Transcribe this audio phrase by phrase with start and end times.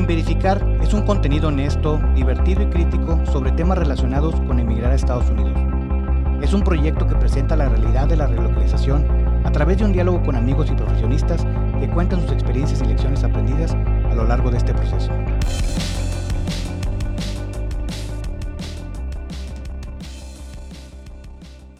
[0.00, 4.94] Sin Verificar es un contenido honesto, divertido y crítico sobre temas relacionados con emigrar a
[4.94, 5.52] Estados Unidos.
[6.42, 9.04] Es un proyecto que presenta la realidad de la relocalización
[9.44, 11.44] a través de un diálogo con amigos y profesionistas
[11.78, 15.12] que cuentan sus experiencias y lecciones aprendidas a lo largo de este proceso.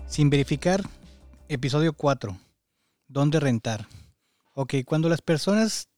[0.09, 0.83] Sin Verificar,
[1.49, 2.37] episodio 4.
[3.09, 3.87] ¿Dónde rentar?
[4.53, 5.90] Ok, cuando las personas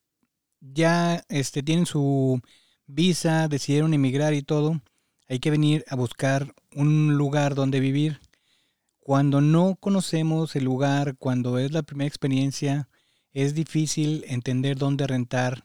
[0.62, 2.40] ya este, tienen su
[2.86, 4.80] visa, decidieron emigrar y todo,
[5.28, 8.20] hay que venir a buscar un lugar donde vivir.
[9.00, 12.88] Cuando no conocemos el lugar, cuando es la primera experiencia,
[13.32, 15.64] es difícil entender dónde rentar,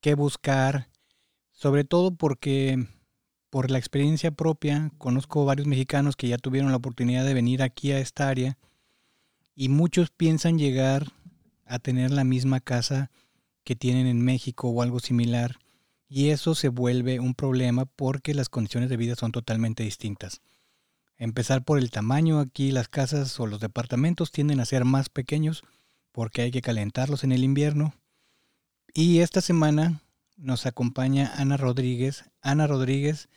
[0.00, 0.88] qué buscar,
[1.52, 2.86] sobre todo porque
[3.50, 7.92] por la experiencia propia conozco varios mexicanos que ya tuvieron la oportunidad de venir aquí
[7.92, 8.56] a esta área
[9.54, 11.12] y muchos piensan llegar
[11.66, 13.10] a tener la misma casa
[13.64, 15.56] que tienen en México o algo similar.
[16.08, 20.40] Y eso se vuelve un problema porque las condiciones de vida son totalmente distintas.
[21.16, 25.62] Empezar por el tamaño, aquí las casas o los departamentos tienden a ser más pequeños
[26.12, 27.94] porque hay que calentarlos en el invierno.
[28.92, 30.02] Y esta semana
[30.36, 32.24] nos acompaña Ana Rodríguez.
[32.40, 33.28] Ana Rodríguez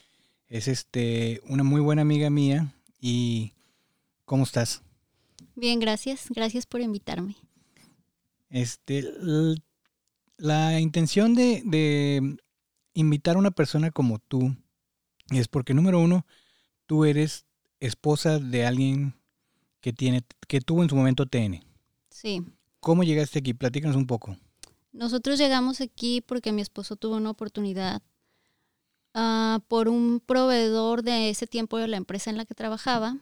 [0.48, 3.54] es este una muy buena amiga mía y
[4.26, 4.82] ¿cómo estás?
[5.56, 6.28] Bien, gracias.
[6.30, 7.36] Gracias por invitarme.
[8.50, 9.04] Este
[10.38, 12.38] la intención de,
[12.94, 14.56] invitar a una persona como tú
[15.32, 16.26] es porque, número uno,
[16.86, 17.46] tú eres
[17.80, 19.16] esposa de alguien
[19.82, 21.64] que, tiene, que tuvo en su momento TN.
[22.10, 22.44] Sí.
[22.80, 23.54] ¿Cómo llegaste aquí?
[23.54, 24.38] Platícanos un poco.
[24.92, 28.02] Nosotros llegamos aquí porque mi esposo tuvo una oportunidad
[29.14, 33.18] ah, por un proveedor de ese tiempo de la empresa en la que trabajaba.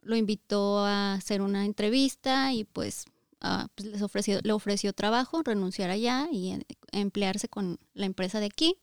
[0.00, 3.04] Lo invitó a hacer una entrevista y pues
[3.44, 6.56] Ah, pues les ofreció, le ofreció trabajo, renunciar allá y
[6.92, 8.76] emplearse con la empresa de aquí.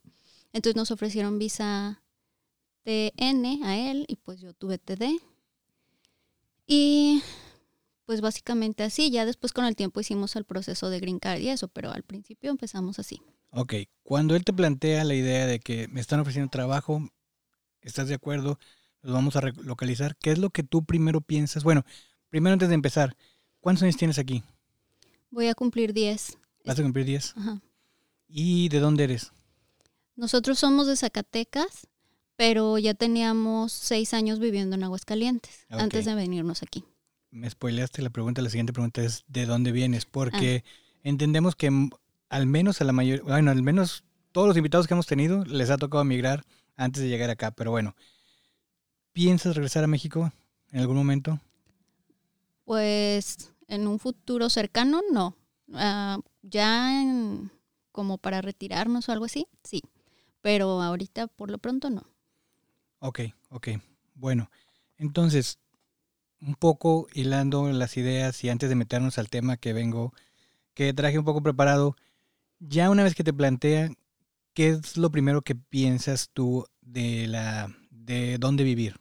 [0.52, 2.04] Entonces nos ofrecieron visa
[2.84, 5.18] TN a él y pues yo tuve TD.
[6.68, 7.24] Y
[8.06, 11.50] pues básicamente así, ya después con el tiempo hicimos el proceso de green card y
[11.50, 13.22] eso, pero al principio empezamos así.
[13.52, 17.02] Ok, cuando él te plantea la idea de que me están ofreciendo trabajo,
[17.82, 18.60] ¿estás de acuerdo?
[19.02, 20.18] Los vamos a localizar.
[20.18, 21.64] ¿Qué es lo que tú primero piensas?
[21.64, 21.86] Bueno,
[22.30, 23.16] primero antes de empezar,
[23.60, 24.44] ¿Cuántos años tienes aquí?
[25.32, 26.38] Voy a cumplir 10.
[26.66, 27.34] ¿Vas a cumplir 10?
[27.38, 27.62] Ajá.
[28.28, 29.32] ¿Y de dónde eres?
[30.16, 31.88] Nosotros somos de Zacatecas,
[32.36, 36.84] pero ya teníamos seis años viviendo en Aguascalientes antes de venirnos aquí.
[37.32, 38.42] Me spoileaste la pregunta.
[38.42, 40.06] La siguiente pregunta es ¿de dónde vienes?
[40.06, 40.70] Porque ah.
[41.04, 41.90] entendemos que
[42.30, 45.70] al menos a la mayoría, bueno, al menos todos los invitados que hemos tenido les
[45.70, 46.44] ha tocado emigrar
[46.76, 47.52] antes de llegar acá.
[47.52, 47.96] Pero bueno,
[49.12, 50.32] ¿piensas regresar a México
[50.72, 51.40] en algún momento?
[52.70, 55.36] Pues en un futuro cercano, no.
[55.74, 57.04] Ah, ya
[57.92, 59.82] como para retirarnos o algo así, sí.
[60.44, 62.04] Pero ahorita por lo pronto no.
[63.00, 63.70] Ok, ok.
[64.14, 64.52] Bueno,
[65.00, 65.58] entonces,
[66.42, 70.14] un poco hilando las ideas y antes de meternos al tema que vengo,
[70.76, 71.96] que traje un poco preparado,
[72.60, 73.98] ya una vez que te plantean,
[74.54, 79.00] ¿qué es lo primero que piensas tú de la de dónde vivir?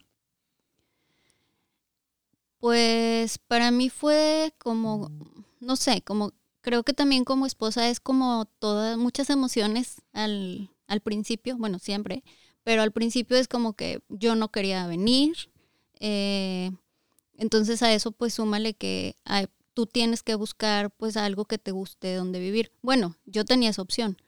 [2.58, 5.10] Pues para mí fue como,
[5.60, 11.00] no sé, como creo que también como esposa es como todas, muchas emociones al, al
[11.00, 12.24] principio, bueno, siempre,
[12.64, 15.50] pero al principio es como que yo no quería venir.
[16.00, 16.70] Eh,
[17.38, 19.16] entonces a eso pues súmale que
[19.74, 22.72] tú tienes que buscar pues algo que te guste donde vivir.
[22.82, 24.18] Bueno, yo tenía esa opción.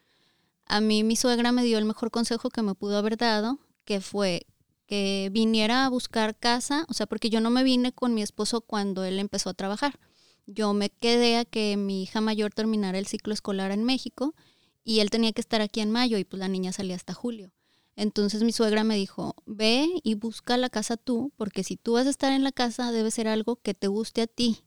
[0.64, 4.00] A mí mi suegra me dio el mejor consejo que me pudo haber dado, que
[4.00, 4.47] fue
[4.90, 8.60] que viniera a buscar casa, o sea, porque yo no me vine con mi esposo
[8.60, 10.00] cuando él empezó a trabajar.
[10.48, 14.34] Yo me quedé a que mi hija mayor terminara el ciclo escolar en México
[14.82, 17.52] y él tenía que estar aquí en mayo y pues la niña salía hasta julio.
[17.94, 22.08] Entonces mi suegra me dijo, ve y busca la casa tú, porque si tú vas
[22.08, 24.64] a estar en la casa debe ser algo que te guste a ti,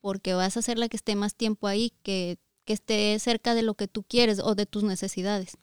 [0.00, 3.60] porque vas a ser la que esté más tiempo ahí, que, que esté cerca de
[3.60, 5.58] lo que tú quieres o de tus necesidades.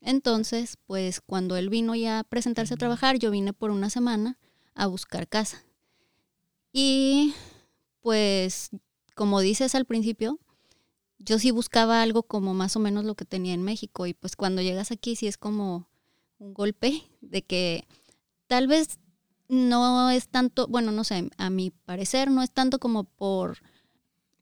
[0.00, 4.38] Entonces, pues cuando él vino ya a presentarse a trabajar, yo vine por una semana
[4.74, 5.64] a buscar casa.
[6.72, 7.34] Y
[8.00, 8.70] pues,
[9.14, 10.38] como dices al principio,
[11.18, 14.06] yo sí buscaba algo como más o menos lo que tenía en México.
[14.06, 15.88] Y pues cuando llegas aquí sí es como
[16.38, 17.86] un golpe de que
[18.46, 18.98] tal vez
[19.48, 23.58] no es tanto, bueno, no sé, a mi parecer no es tanto como por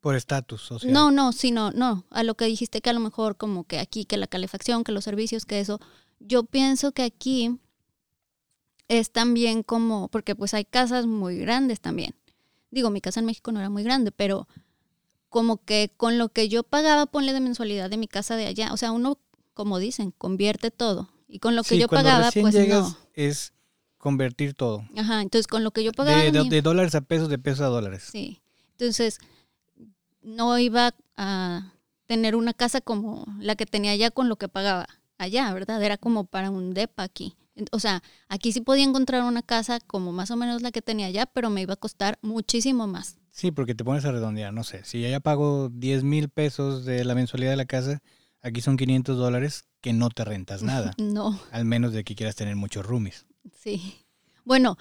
[0.07, 0.93] por estatus social.
[0.93, 4.05] No, no, sino, no, a lo que dijiste que a lo mejor como que aquí,
[4.05, 5.81] que la calefacción, que los servicios, que eso,
[6.21, 7.59] yo pienso que aquí
[8.87, 12.15] es también como, porque pues hay casas muy grandes también.
[12.71, 14.47] Digo, mi casa en México no era muy grande, pero
[15.29, 18.73] como que con lo que yo pagaba, ponle de mensualidad de mi casa de allá,
[18.73, 19.19] o sea, uno
[19.55, 21.11] como dicen, convierte todo.
[21.27, 22.97] Y con lo que Sí, yo pagaba, pues llegas no.
[23.15, 23.55] es
[23.99, 24.87] convertir todo.
[24.97, 26.23] Ajá, entonces con lo que yo pagaba...
[26.23, 28.09] De, de dólares a pesos, de pesos a dólares.
[28.13, 28.41] Sí.
[28.79, 29.19] Entonces,
[30.27, 31.73] no iba a
[32.07, 34.87] tener una casa como la que tenía allá con lo que pagaba
[35.19, 35.83] allá, ¿verdad?
[35.83, 37.37] Era como para un depa aquí.
[37.73, 41.07] O sea, aquí sí podía encontrar una casa como más o menos la que tenía
[41.07, 43.17] allá, pero me iba a costar muchísimo más.
[43.31, 44.85] Sí, porque te pones a redondear, no sé.
[44.85, 48.03] Si ya pago 10 mil pesos de la mensualidad de la casa,
[48.43, 50.93] aquí son 500 dólares que no te rentas nada.
[50.99, 53.27] No, al menos de que quieras tener muchos roomies.
[53.63, 53.95] sí.
[54.45, 54.77] Bueno,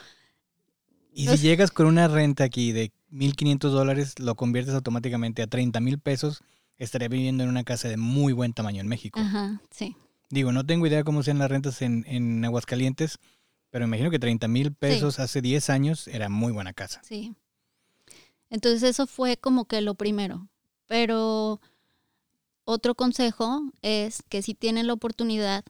[1.17, 5.47] Y Pues- si llegas con una renta aquí de 1.500 dólares, lo conviertes automáticamente a
[5.47, 6.43] 30 mil pesos,
[6.77, 9.19] estaría viviendo en una casa de muy buen tamaño en México.
[9.19, 9.95] ajá, sí.
[10.29, 13.19] Digo, no tengo idea cómo sean las rentas en, en Aguascalientes,
[13.69, 17.01] pero imagino que 30 mil pesos hace 10 años era muy buena casa.
[17.03, 17.35] Sí.
[18.49, 20.47] Entonces eso fue como que lo primero.
[20.87, 21.61] Pero
[22.63, 25.65] otro consejo es que si tienen la oportunidad,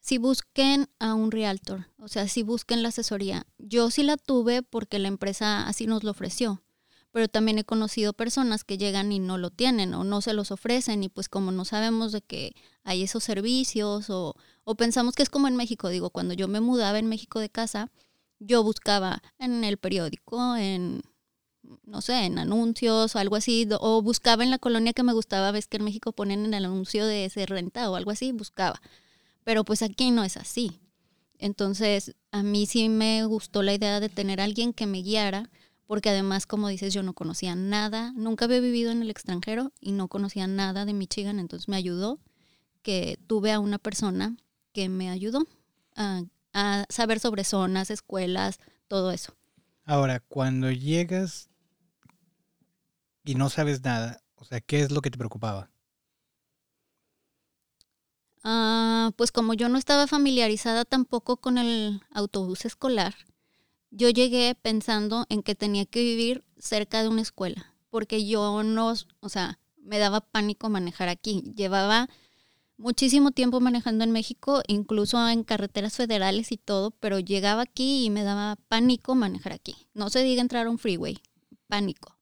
[0.00, 3.46] si busquen a un realtor, o sea, si busquen la asesoría.
[3.58, 6.62] Yo sí la tuve porque la empresa así nos lo ofreció,
[7.12, 10.50] pero también he conocido personas que llegan y no lo tienen o no se los
[10.50, 12.54] ofrecen y pues como no sabemos de que
[12.84, 16.60] hay esos servicios o, o pensamos que es como en México, digo, cuando yo me
[16.60, 17.90] mudaba en México de casa,
[18.38, 21.02] yo buscaba en el periódico, en,
[21.84, 25.52] no sé, en anuncios o algo así, o buscaba en la colonia que me gustaba,
[25.52, 28.80] ves que en México ponen en el anuncio de ese renta o algo así, buscaba.
[29.44, 30.80] Pero pues aquí no es así.
[31.38, 35.50] Entonces, a mí sí me gustó la idea de tener alguien que me guiara,
[35.92, 39.92] porque además, como dices, yo no conocía nada, nunca había vivido en el extranjero y
[39.92, 42.18] no conocía nada de Michigan, entonces me ayudó
[42.80, 44.38] que tuve a una persona
[44.72, 45.46] que me ayudó
[45.94, 46.22] a,
[46.54, 48.58] a saber sobre zonas, escuelas,
[48.88, 49.34] todo eso.
[49.84, 51.50] Ahora, cuando llegas
[53.22, 55.68] y no sabes nada, o sea, ¿qué es lo que te preocupaba?
[58.42, 63.14] Ah, pues como yo no estaba familiarizada tampoco con el autobús escolar,
[63.92, 68.94] yo llegué pensando en que tenía que vivir cerca de una escuela, porque yo no,
[69.20, 71.42] o sea, me daba pánico manejar aquí.
[71.54, 72.08] Llevaba
[72.78, 78.10] muchísimo tiempo manejando en México, incluso en carreteras federales y todo, pero llegaba aquí y
[78.10, 79.76] me daba pánico manejar aquí.
[79.92, 81.18] No se diga entrar a un freeway,
[81.68, 82.16] pánico.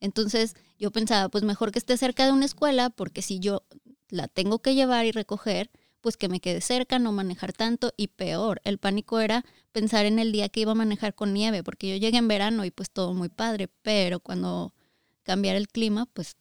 [0.00, 3.62] Entonces yo pensaba, pues mejor que esté cerca de una escuela, porque si yo
[4.08, 5.70] la tengo que llevar y recoger,
[6.02, 10.18] pues que me quede cerca, no manejar tanto y peor, el pánico era pensar en
[10.18, 12.90] el día que iba a manejar con nieve, porque yo llegué en verano y pues
[12.90, 14.74] todo muy padre, pero cuando
[15.22, 16.36] cambiara el clima, pues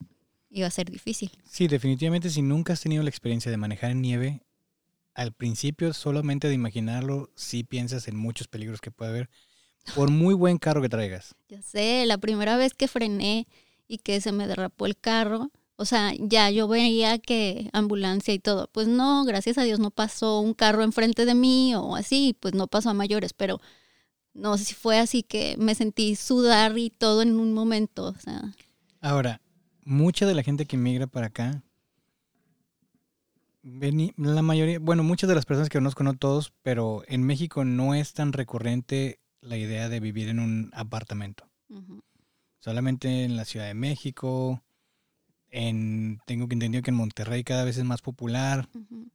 [0.50, 1.32] iba a ser difícil.
[1.50, 4.42] Sí, definitivamente si nunca has tenido la experiencia de manejar en nieve,
[5.14, 9.30] al principio solamente de imaginarlo, sí piensas en muchos peligros que puede haber,
[9.96, 11.36] por muy buen carro que traigas.
[11.50, 13.46] Ya sé, la primera vez que frené
[13.88, 18.40] y que se me derrapó el carro, o sea, ya yo veía que ambulancia y
[18.40, 22.38] todo, pues no, gracias a Dios no pasó un carro enfrente de mí o así,
[22.40, 23.60] pues no pasó a mayores, pero
[24.34, 28.16] no sé si fue así que me sentí sudar y todo en un momento, o
[28.16, 28.54] sea,
[29.02, 29.42] Ahora,
[29.84, 31.64] mucha de la gente que migra para acá,
[33.64, 37.96] la mayoría, bueno, muchas de las personas que conozco, no todos, pero en México no
[37.96, 41.50] es tan recurrente la idea de vivir en un apartamento.
[42.60, 44.62] Solamente en la Ciudad de México,
[45.52, 48.68] en, tengo que entender que en Monterrey cada vez es más popular.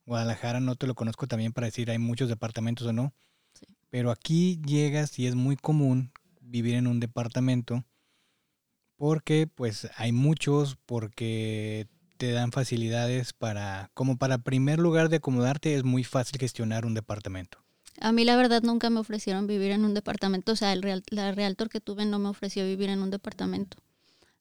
[0.04, 3.12] Guadalajara no te lo conozco también para decir hay muchos departamentos o no.
[3.54, 3.66] Sí.
[3.90, 7.84] Pero aquí llegas y es muy común vivir en un departamento
[8.96, 15.74] porque pues hay muchos, porque te dan facilidades para, como para primer lugar de acomodarte,
[15.74, 17.58] es muy fácil gestionar un departamento.
[18.00, 21.02] A mí la verdad nunca me ofrecieron vivir en un departamento, o sea, el real,
[21.10, 23.78] la realtor que tuve no me ofreció vivir en un departamento.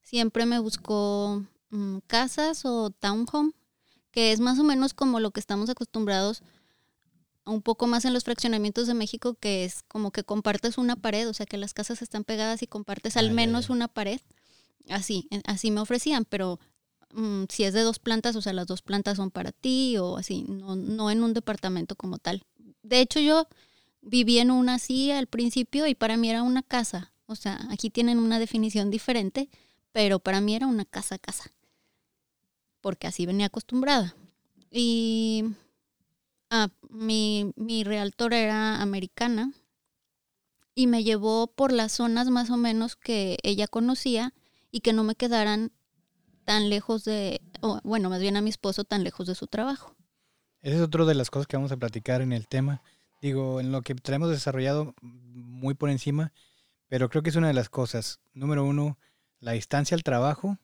[0.02, 1.44] Siempre me buscó
[1.76, 3.52] mm, casas o townhome,
[4.12, 6.42] que es más o menos como lo que estamos acostumbrados
[7.46, 11.30] un poco más en los fraccionamientos de México, que es como que compartes una pared,
[11.30, 14.20] o sea, que las casas están pegadas y compartes Ah, al menos una pared.
[14.90, 16.60] Así, así me ofrecían, pero
[17.14, 20.18] mm, si es de dos plantas, o sea, las dos plantas son para ti o
[20.18, 22.44] así, no, no en un departamento como tal.
[22.84, 23.48] De hecho, yo
[24.02, 27.12] viví en una así al principio y para mí era una casa.
[27.28, 29.50] O sea, aquí tienen una definición diferente,
[29.92, 31.52] pero para mí era una casa casa.
[32.86, 34.16] Porque así venía acostumbrada.
[34.70, 35.44] Y
[36.52, 39.52] ah, mi, mi realtor era americana
[40.76, 44.36] y me llevó por las zonas más o menos que ella conocía
[44.70, 45.72] y que no me quedaran
[46.44, 49.96] tan lejos de, o, bueno, más bien a mi esposo tan lejos de su trabajo.
[50.62, 52.84] Esa es otra de las cosas que vamos a platicar en el tema.
[53.20, 56.34] Digo, en lo que traemos desarrollado muy por encima,
[56.88, 58.20] pero creo que es una de las cosas.
[58.36, 59.00] Número uno,
[59.40, 60.60] la distancia al trabajo.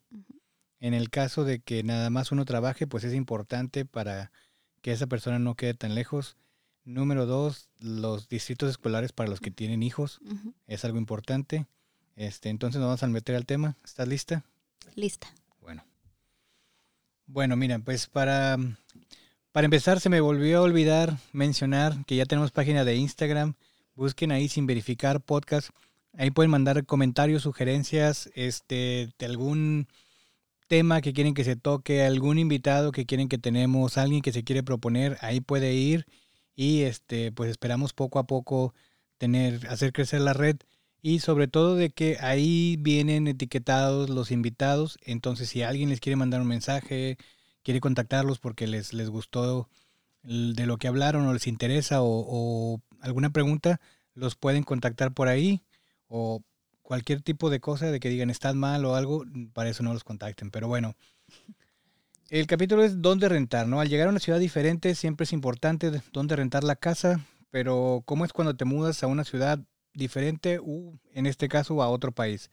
[0.81, 4.31] En el caso de que nada más uno trabaje, pues es importante para
[4.81, 6.37] que esa persona no quede tan lejos.
[6.83, 10.19] Número dos, los distritos escolares para los que tienen hijos.
[10.65, 11.67] Es algo importante.
[12.15, 13.77] Este, entonces nos vamos a meter al tema.
[13.85, 14.43] ¿Estás lista?
[14.95, 15.31] Lista.
[15.61, 15.85] Bueno.
[17.27, 18.57] Bueno, mira, pues para,
[19.51, 23.53] para empezar se me volvió a olvidar mencionar que ya tenemos página de Instagram.
[23.93, 25.69] Busquen ahí sin verificar podcast.
[26.17, 29.87] Ahí pueden mandar comentarios, sugerencias, este, de algún
[30.71, 34.45] tema que quieren que se toque, algún invitado que quieren que tenemos, alguien que se
[34.45, 36.05] quiere proponer, ahí puede ir
[36.55, 38.73] y este, pues esperamos poco a poco
[39.17, 40.55] tener, hacer crecer la red
[41.01, 46.15] y sobre todo de que ahí vienen etiquetados los invitados, entonces si alguien les quiere
[46.15, 47.17] mandar un mensaje,
[47.63, 49.67] quiere contactarlos porque les, les gustó
[50.23, 53.81] de lo que hablaron o les interesa o, o alguna pregunta,
[54.13, 55.63] los pueden contactar por ahí
[56.07, 56.41] o
[56.91, 60.03] cualquier tipo de cosa de que digan estás mal o algo, para eso no los
[60.03, 60.51] contacten.
[60.51, 60.97] Pero bueno,
[62.29, 63.79] el capítulo es dónde rentar, ¿no?
[63.79, 68.03] Al llegar a una ciudad diferente siempre es importante de- dónde rentar la casa, pero
[68.05, 69.59] ¿cómo es cuando te mudas a una ciudad
[69.93, 72.49] diferente u, en este caso, a otro país?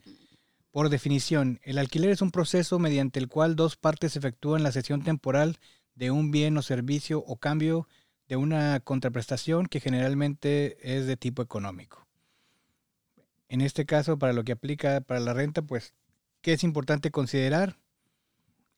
[0.70, 5.02] Por definición, el alquiler es un proceso mediante el cual dos partes efectúan la cesión
[5.02, 5.56] temporal
[5.96, 7.88] de un bien o servicio o cambio
[8.28, 12.07] de una contraprestación que generalmente es de tipo económico.
[13.48, 15.94] En este caso, para lo que aplica para la renta, pues,
[16.42, 17.78] ¿qué es importante considerar?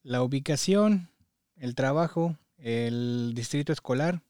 [0.02, 1.10] La ubicación,
[1.56, 4.22] el trabajo, el distrito escolar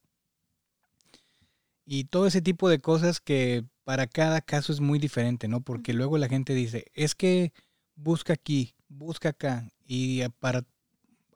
[1.85, 5.61] y todo ese tipo de cosas que para cada caso es muy diferente, ¿no?
[5.61, 7.53] Porque luego la gente dice, es que
[7.97, 9.69] busca aquí, busca acá.
[9.85, 10.65] Y para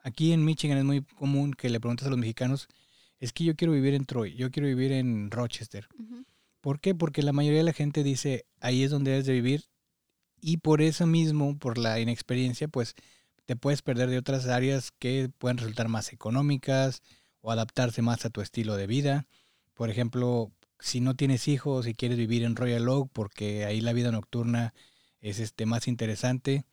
[0.02, 2.68] aquí en Michigan es muy común que le preguntas a los mexicanos,
[3.18, 5.88] es que yo quiero vivir en Troy, yo quiero vivir en Rochester.
[6.64, 6.94] ¿Por qué?
[6.94, 9.66] Porque la mayoría de la gente dice, ahí es donde debes de vivir.
[10.40, 12.94] Y por eso mismo, por la inexperiencia, pues
[13.44, 17.02] te puedes perder de otras áreas que pueden resultar más económicas
[17.42, 19.26] o adaptarse más a tu estilo de vida.
[19.74, 23.92] Por ejemplo, si no tienes hijos y quieres vivir en Royal Oak porque ahí la
[23.92, 24.72] vida nocturna
[25.20, 26.64] es este más interesante,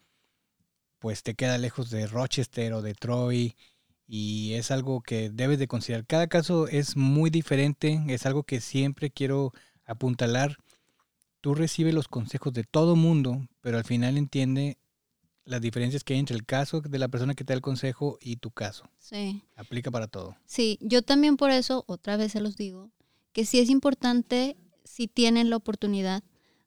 [1.00, 3.58] pues te queda lejos de Rochester o de Troy
[4.08, 6.06] y es algo que debes de considerar.
[6.08, 9.52] Cada caso es muy diferente, es algo que siempre quiero
[9.92, 10.58] apuntalar.
[11.42, 14.78] Tú recibes los consejos de todo mundo, pero al final entiende
[15.46, 18.18] las diferencias que hay entre el caso de la persona que te da el consejo
[18.22, 18.90] y tu caso.
[19.00, 19.44] Sí.
[19.56, 20.36] Aplica para todo.
[20.46, 22.92] Sí, yo también por eso, otra vez se los digo,
[23.34, 26.24] que sí es importante si tienen la oportunidad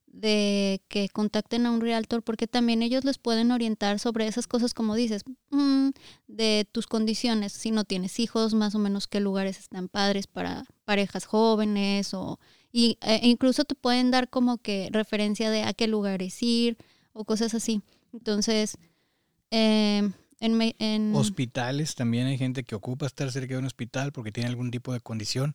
[0.07, 4.73] de que contacten a un realtor porque también ellos les pueden orientar sobre esas cosas
[4.73, 5.89] como dices, mm,
[6.29, 10.65] de tus condiciones, si no tienes hijos, más o menos qué lugares están padres para
[10.85, 12.39] parejas jóvenes o
[12.77, 16.77] y, e incluso te pueden dar como que referencia de a qué lugares ir
[17.13, 17.83] o cosas así.
[18.13, 18.79] Entonces,
[19.53, 24.49] eh, en, Hospitales, también hay gente que ocupa estar cerca de un hospital porque tiene
[24.49, 25.55] algún tipo de condición.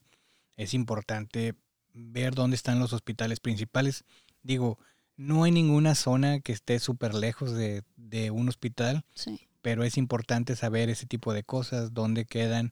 [0.55, 1.55] Es importante
[1.93, 4.05] ver dónde están los hospitales principales.
[4.41, 4.79] Digo,
[5.17, 9.41] no hay ninguna zona que esté súper lejos de, de un hospital, sí.
[9.61, 12.71] pero es importante saber ese tipo de cosas, dónde quedan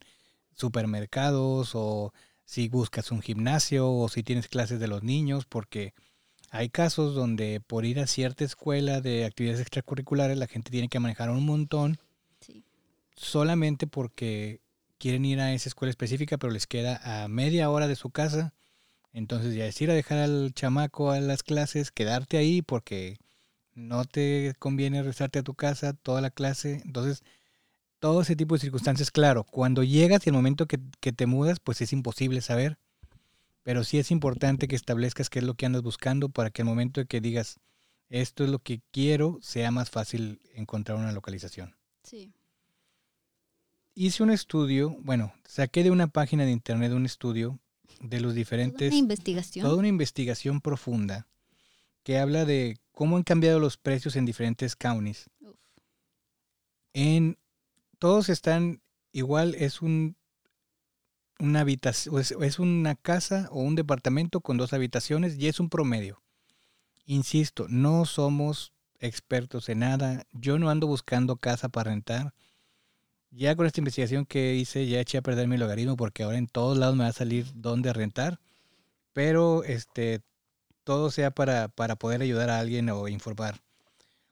[0.56, 2.14] supermercados o
[2.48, 5.94] si buscas un gimnasio o si tienes clases de los niños, porque
[6.50, 11.00] hay casos donde por ir a cierta escuela de actividades extracurriculares la gente tiene que
[11.00, 12.00] manejar un montón
[12.40, 12.64] Sí.
[13.18, 14.62] solamente porque
[14.98, 18.54] quieren ir a esa escuela específica, pero les queda a media hora de su casa.
[19.12, 23.18] Entonces ya es ir a dejar al chamaco a las clases, quedarte ahí porque
[23.76, 26.82] no te conviene regresarte a tu casa toda la clase.
[26.86, 27.24] Entonces,
[28.00, 31.60] todo ese tipo de circunstancias, claro, cuando llegas y el momento que, que te mudas,
[31.60, 32.78] pues es imposible saber.
[33.64, 36.68] Pero sí es importante que establezcas qué es lo que andas buscando para que el
[36.68, 37.60] momento de que digas,
[38.10, 42.32] esto es lo que quiero, sea más fácil encontrar una localización Sí.
[43.96, 47.60] hice un estudio, bueno, saqué de una página de internet un estudio
[48.00, 49.66] de los Toda diferentes, Una investigación.
[49.66, 51.28] toda una investigación profunda
[52.04, 55.30] que habla de cómo han cambiado los precios en diferentes counties.
[55.42, 55.56] Uf.
[56.94, 57.38] En
[58.00, 60.16] todos están igual, es un
[61.40, 66.22] una habitación, es, una casa o un departamento con dos habitaciones y es un promedio.
[67.06, 70.26] Insisto, no somos expertos en nada.
[70.32, 72.34] Yo no ando buscando casa para rentar.
[73.30, 76.48] Ya con esta investigación que hice, ya eché a perder mi logaritmo porque ahora en
[76.48, 78.40] todos lados me va a salir dónde rentar.
[79.14, 80.22] Pero este
[80.84, 83.62] todo sea para, para poder ayudar a alguien o informar.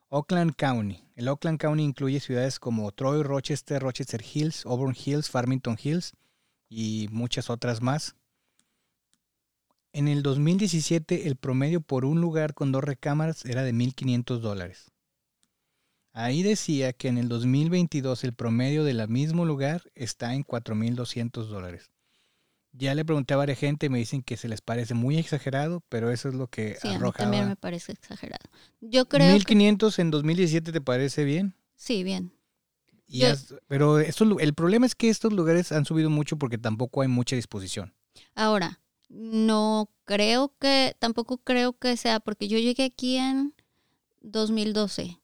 [0.10, 1.04] Oakland County.
[1.16, 6.14] El Oakland County incluye ciudades como Troy, Rochester, Rochester Hills, Auburn Hills, Farmington Hills
[6.70, 8.16] y muchas otras más.
[9.94, 14.92] En el 2017 el promedio por un lugar con dos recámaras era de 1.500 dólares.
[16.12, 21.92] Ahí decía que en el 2022 el promedio del mismo lugar está en 4.200 dólares.
[22.78, 25.82] Ya le pregunté a varias gente y me dicen que se les parece muy exagerado,
[25.90, 27.12] pero eso es lo que Sí, a mí arrojaba.
[27.12, 28.44] también me parece exagerado.
[28.82, 31.56] Yo creo que 1500 en 2017 te parece bien?
[31.76, 32.32] sí, bien.
[33.08, 36.38] Y Yo- has- pero estos lu- el problema es que estos lugares han subido mucho
[36.38, 37.94] porque tampoco hay mucha disposición.
[38.36, 38.80] Ahora,
[39.10, 43.54] no creo que, tampoco creo que sea, porque yo llegué aquí en
[44.22, 45.20] 2012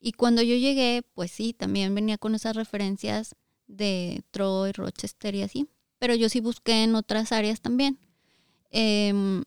[0.00, 5.42] y cuando yo llegué, pues sí, también venía con esas referencias de Troy, Rochester y
[5.42, 5.68] así,
[6.04, 7.98] pero yo sí busqué en otras áreas también.
[8.70, 9.42] Em,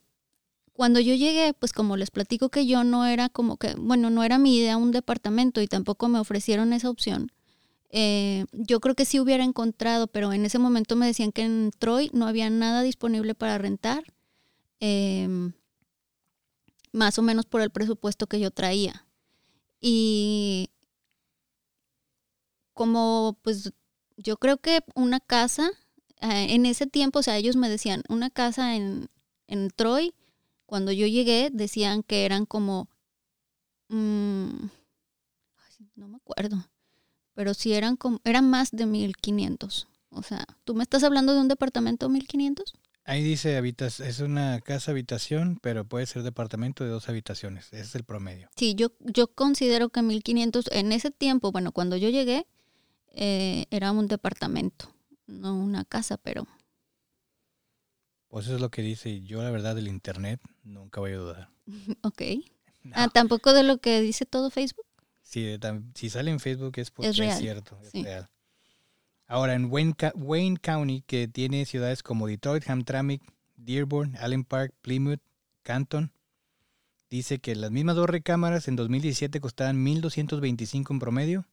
[0.73, 4.23] cuando yo llegué, pues como les platico que yo no era como que, bueno, no
[4.23, 7.31] era mi idea un departamento y tampoco me ofrecieron esa opción.
[7.91, 11.71] eh, yo creo que sí hubiera encontrado, pero en ese momento me decían que en
[11.77, 14.03] Troy no había nada disponible para rentar,
[14.79, 15.53] em,
[16.91, 19.05] más o menos por el presupuesto que yo traía.
[19.81, 20.69] Y
[22.73, 23.71] como pues
[24.17, 25.69] yo creo que una casa,
[26.21, 29.09] eh, en ese tiempo, o sea, ellos me decían, una casa en,
[29.47, 30.13] en Troy,
[30.65, 32.89] cuando yo llegué, decían que eran como,
[33.89, 34.67] mm,
[35.95, 36.67] no me acuerdo,
[37.33, 39.87] pero sí eran como, eran más de 1500.
[40.09, 42.73] O sea, ¿tú me estás hablando de un departamento 1500?
[43.03, 47.67] Ahí dice habitas, es una casa habitación, pero puede ser departamento de dos habitaciones.
[47.67, 48.49] Ese es el promedio.
[48.57, 52.47] Sí, yo, yo considero que 1500 en ese tiempo, bueno, cuando yo llegué,
[53.11, 54.93] eh, era un departamento,
[55.27, 56.47] no una casa, pero
[58.29, 59.21] Pues eso es lo que dice.
[59.21, 61.49] Yo la verdad del internet nunca voy a dudar.
[62.03, 62.21] ok.
[62.83, 62.93] No.
[62.95, 64.85] Ah, tampoco de lo que dice todo Facebook.
[65.59, 68.01] Tam- si sale en Facebook es porque Es es, real, cierto, es sí.
[68.01, 68.29] real.
[69.25, 73.21] Ahora, en Wayne, Wayne County, que tiene ciudades como Detroit, Hamtramck,
[73.57, 75.19] Dearborn, Allen Park, Plymouth,
[75.63, 76.13] Canton,
[77.09, 81.45] dice que las mismas dos recámaras en 2017 costaban 1.225 en promedio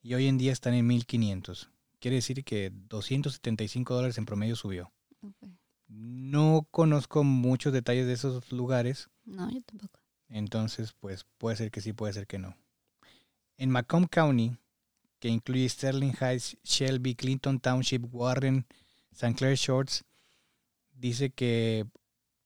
[0.00, 1.70] y hoy en día están en 1.500.
[2.06, 4.92] Quiere decir que 275 dólares en promedio subió.
[5.88, 9.98] No conozco muchos detalles de esos lugares, No, yo tampoco.
[10.28, 12.56] entonces, pues puede ser que sí, puede ser que no.
[13.56, 14.56] En Macomb County,
[15.18, 18.66] que incluye Sterling Heights, Shelby, Clinton Township, Warren,
[19.10, 19.34] St.
[19.34, 20.04] Clair Shores,
[20.92, 21.86] dice que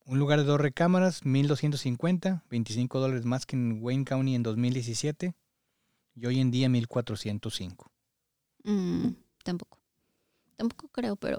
[0.07, 5.35] un lugar de dos recámaras, 1250, 25 dólares más que en Wayne County en 2017
[6.15, 7.93] y hoy en día 1405.
[8.65, 9.09] Mm,
[9.51, 9.79] tampoco.
[10.57, 11.39] Tampoco creo, pero,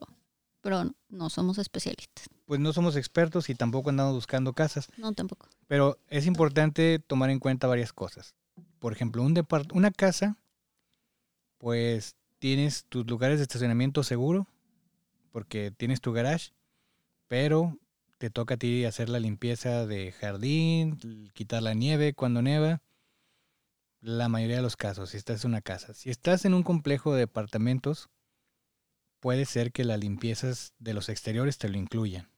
[0.62, 2.28] pero no, no somos especialistas.
[2.46, 4.90] Pues no somos expertos y tampoco andamos buscando casas.
[4.98, 5.48] No, tampoco.
[5.68, 8.34] Pero es importante tomar en cuenta varias cosas.
[8.80, 10.38] Por ejemplo, un depart- una casa,
[11.58, 14.48] pues tienes tus lugares de estacionamiento seguro,
[15.32, 16.52] porque tienes tu garage,
[17.28, 17.78] pero
[18.18, 21.00] te toca a ti hacer la limpieza de jardín,
[21.34, 22.82] quitar la nieve cuando neva.
[24.02, 25.94] La mayoría de los casos, si estás en una casa.
[25.94, 28.10] Si estás en un complejo de departamentos,
[29.20, 32.30] puede ser que las limpiezas de los exteriores te lo incluyan.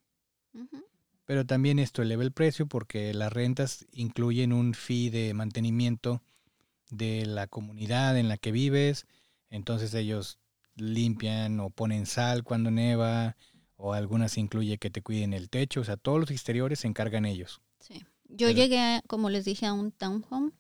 [1.26, 6.22] Pero también esto eleva el precio porque las rentas incluyen un fee de mantenimiento
[6.90, 9.08] de la comunidad en la que vives.
[9.50, 10.38] Entonces ellos
[10.76, 13.38] limpian o ponen sal cuando neva
[13.78, 15.80] o algunas incluye que te cuiden el techo.
[15.80, 17.62] O sea, todos los exteriores se encargan ellos.
[17.80, 18.04] Sí.
[18.28, 20.52] Yo Pero- llegué, como les dije, a un townhome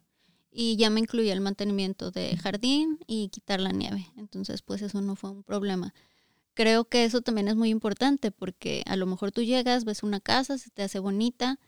[0.53, 4.07] y ya me incluía el mantenimiento de jardín y quitar la nieve.
[4.17, 5.93] Entonces, pues eso no fue un problema.
[6.53, 10.19] Creo que eso también es muy importante porque a lo mejor tú llegas, ves una
[10.19, 11.59] casa, se te hace bonita,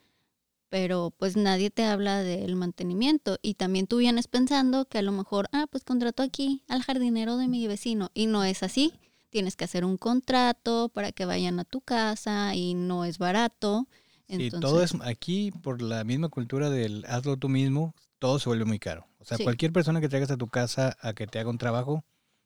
[0.69, 5.11] pero pues nadie te habla del mantenimiento y también tú vienes pensando que a lo
[5.11, 8.93] mejor, ah, pues contrato aquí al jardinero de mi vecino y no es así.
[9.31, 13.87] Tienes que hacer un contrato para que vayan a tu casa y no es barato.
[14.27, 17.93] Y todo es aquí por la misma cultura del hazlo tú mismo,
[18.25, 19.07] todo se vuelve muy caro.
[19.19, 19.43] O sea, Sí.
[19.43, 22.03] cualquier persona que traigas a tu casa a que te haga un trabajo,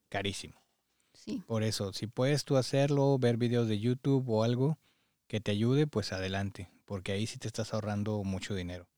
[0.10, 0.62] carísimo.
[1.13, 1.42] Sí.
[1.48, 4.78] Por eso, si puedes tú hacerlo, ver videos de YouTube o algo
[5.28, 8.89] que te ayude, pues adelante, porque ahí sí te estás ahorrando mucho dinero.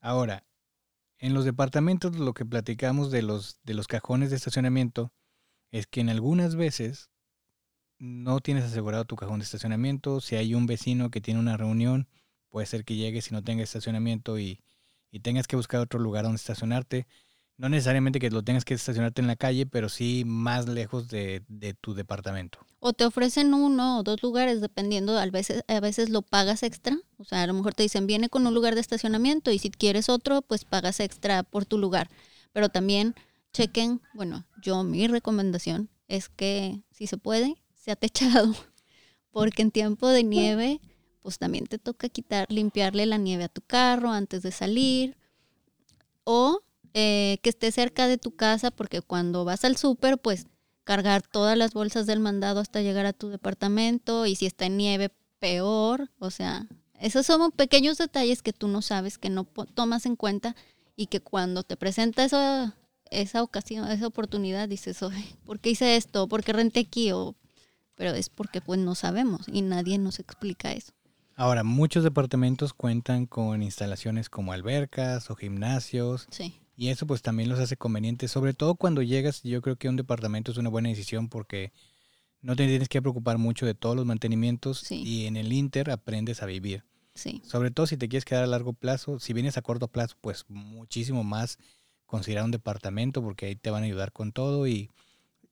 [0.00, 0.44] Ahora,
[1.18, 5.12] en los departamentos lo que platicamos de los de los cajones de estacionamiento
[5.72, 7.10] es que en algunas veces
[7.98, 12.06] no tienes asegurado tu cajón de estacionamiento, si hay un vecino que tiene una reunión,
[12.48, 14.62] puede ser que llegues y no tenga estacionamiento y,
[15.10, 17.06] y tengas que buscar otro lugar donde estacionarte.
[17.56, 21.42] No necesariamente que lo tengas que estacionarte en la calle, pero sí más lejos de,
[21.48, 22.58] de tu departamento.
[22.78, 26.98] O te ofrecen uno o dos lugares, dependiendo, a veces, a veces lo pagas extra.
[27.18, 29.70] O sea, a lo mejor te dicen, viene con un lugar de estacionamiento y si
[29.70, 32.08] quieres otro, pues pagas extra por tu lugar.
[32.52, 33.14] Pero también
[33.52, 38.54] chequen, bueno, yo mi recomendación es que si se puede, sea techado.
[39.30, 40.80] Porque en tiempo de nieve,
[41.22, 45.16] pues también te toca quitar, limpiarle la nieve a tu carro antes de salir.
[46.24, 46.62] O
[46.94, 50.46] eh, que esté cerca de tu casa, porque cuando vas al súper, pues
[50.84, 54.76] cargar todas las bolsas del mandado hasta llegar a tu departamento y si está en
[54.76, 56.10] nieve, peor.
[56.18, 56.66] O sea,
[56.98, 60.56] esos son pequeños detalles que tú no sabes, que no tomas en cuenta
[60.96, 62.76] y que cuando te presenta esa,
[63.10, 64.98] esa ocasión, esa oportunidad, dices,
[65.44, 66.28] ¿por qué hice esto?
[66.28, 67.12] ¿Por qué renté aquí?
[67.12, 67.36] O,
[67.94, 70.92] pero es porque pues no sabemos y nadie nos explica eso.
[71.40, 76.26] Ahora, muchos departamentos cuentan con instalaciones como albercas o gimnasios.
[76.30, 76.60] Sí.
[76.76, 79.96] Y eso pues también los hace convenientes, sobre todo cuando llegas, yo creo que un
[79.96, 81.72] departamento es una buena decisión porque
[82.42, 86.42] no te tienes que preocupar mucho de todos los mantenimientos y en el Inter aprendes
[86.42, 86.84] a vivir.
[87.14, 87.40] Sí.
[87.42, 90.44] Sobre todo si te quieres quedar a largo plazo, si vienes a corto plazo, pues
[90.48, 91.56] muchísimo más
[92.04, 94.90] considerar un departamento porque ahí te van a ayudar con todo y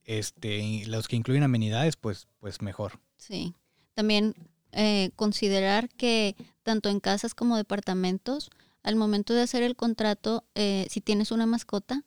[0.05, 3.01] este los que incluyen amenidades, pues pues mejor.
[3.16, 3.55] Sí.
[3.94, 4.35] También
[4.72, 8.50] eh, considerar que tanto en casas como departamentos,
[8.83, 12.04] al momento de hacer el contrato, eh, si tienes una mascota,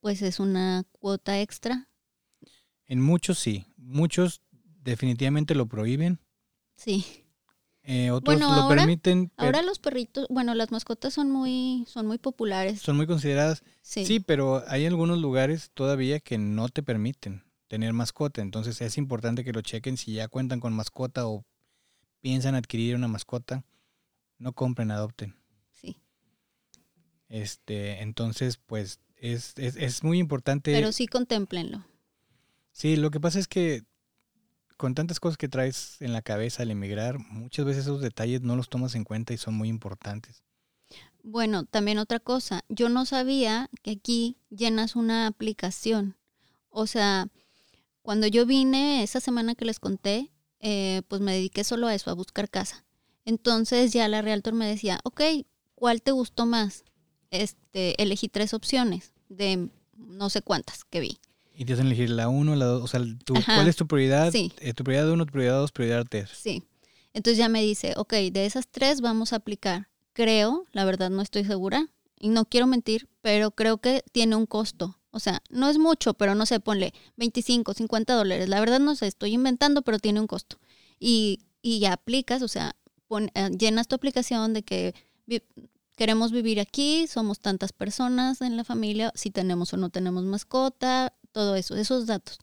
[0.00, 1.88] pues es una cuota extra.
[2.86, 4.42] En muchos sí, muchos
[4.82, 6.18] definitivamente lo prohíben.
[6.76, 7.24] Sí.
[7.82, 9.32] Eh, otros lo permiten.
[9.36, 12.80] Ahora los perritos, bueno, las mascotas son muy, son muy populares.
[12.80, 13.62] Son muy consideradas.
[13.82, 14.04] Sí.
[14.04, 18.42] sí, pero hay algunos lugares todavía que no te permiten tener mascota.
[18.42, 21.44] Entonces es importante que lo chequen si ya cuentan con mascota o
[22.20, 23.64] piensan adquirir una mascota.
[24.38, 25.36] No compren, adopten.
[25.72, 25.96] Sí.
[27.28, 30.72] Este, entonces, pues es, es, es muy importante.
[30.72, 31.84] Pero sí contemplenlo.
[32.72, 33.84] Sí, lo que pasa es que
[34.80, 38.56] con tantas cosas que traes en la cabeza al emigrar, muchas veces esos detalles no
[38.56, 40.42] los tomas en cuenta y son muy importantes.
[41.22, 46.16] Bueno, también otra cosa, yo no sabía que aquí llenas una aplicación.
[46.70, 47.28] O sea,
[48.00, 50.30] cuando yo vine esa semana que les conté,
[50.60, 52.84] eh, pues me dediqué solo a eso, a buscar casa.
[53.24, 55.20] Entonces ya la Realtor me decía, ok,
[55.74, 56.84] ¿cuál te gustó más?
[57.30, 61.18] Este, elegí tres opciones de no sé cuántas que vi.
[61.54, 64.32] Y te hacen elegir la 1, la 2, o sea, ¿cuál es tu prioridad?
[64.32, 64.52] Sí.
[64.60, 66.30] Eh, tu prioridad 1, tu prioridad 2, prioridad 3.
[66.30, 66.62] Sí.
[67.12, 69.88] Entonces ya me dice, ok, de esas tres vamos a aplicar.
[70.12, 74.46] Creo, la verdad no estoy segura, y no quiero mentir, pero creo que tiene un
[74.46, 74.99] costo.
[75.12, 78.48] O sea, no es mucho, pero no sé, ponle 25, 50 dólares.
[78.48, 80.58] La verdad no sé, estoy inventando, pero tiene un costo.
[80.98, 82.76] Y, y ya aplicas, o sea,
[83.34, 84.94] eh, llenas tu aplicación de que
[85.96, 91.12] queremos vivir aquí, somos tantas personas en la familia, si tenemos o no tenemos mascota,
[91.32, 92.38] todo eso, esos datos.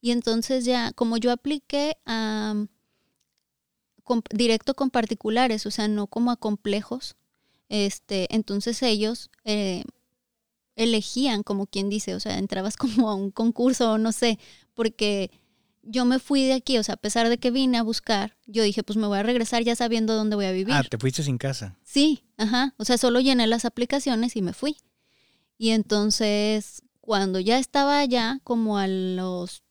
[0.00, 2.54] Y entonces ya, como yo apliqué a
[4.30, 7.16] directo con particulares, o sea, no como a complejos,
[7.68, 9.84] este, entonces ellos eh,
[10.78, 14.38] elegían, como quien dice, o sea, entrabas como a un concurso o no sé,
[14.74, 15.30] porque
[15.82, 18.62] yo me fui de aquí, o sea, a pesar de que vine a buscar, yo
[18.62, 20.74] dije, pues me voy a regresar ya sabiendo dónde voy a vivir.
[20.74, 21.78] Ah, te fuiste sin casa.
[21.82, 24.76] Sí, ajá, o sea, solo llené las aplicaciones y me fui.
[25.56, 29.62] Y entonces cuando ya estaba allá, como a los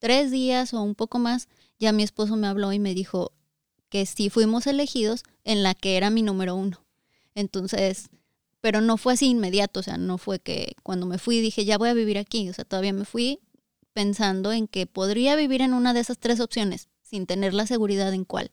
[0.00, 3.32] tres días o un poco más, ya mi esposo me habló y me dijo
[3.88, 6.84] que sí fuimos elegidos en la que era mi número uno.
[7.36, 8.08] Entonces,
[8.66, 11.78] pero no fue así inmediato, o sea, no fue que cuando me fui dije, ya
[11.78, 13.38] voy a vivir aquí, o sea, todavía me fui
[13.92, 18.12] pensando en que podría vivir en una de esas tres opciones, sin tener la seguridad
[18.12, 18.50] en cuál.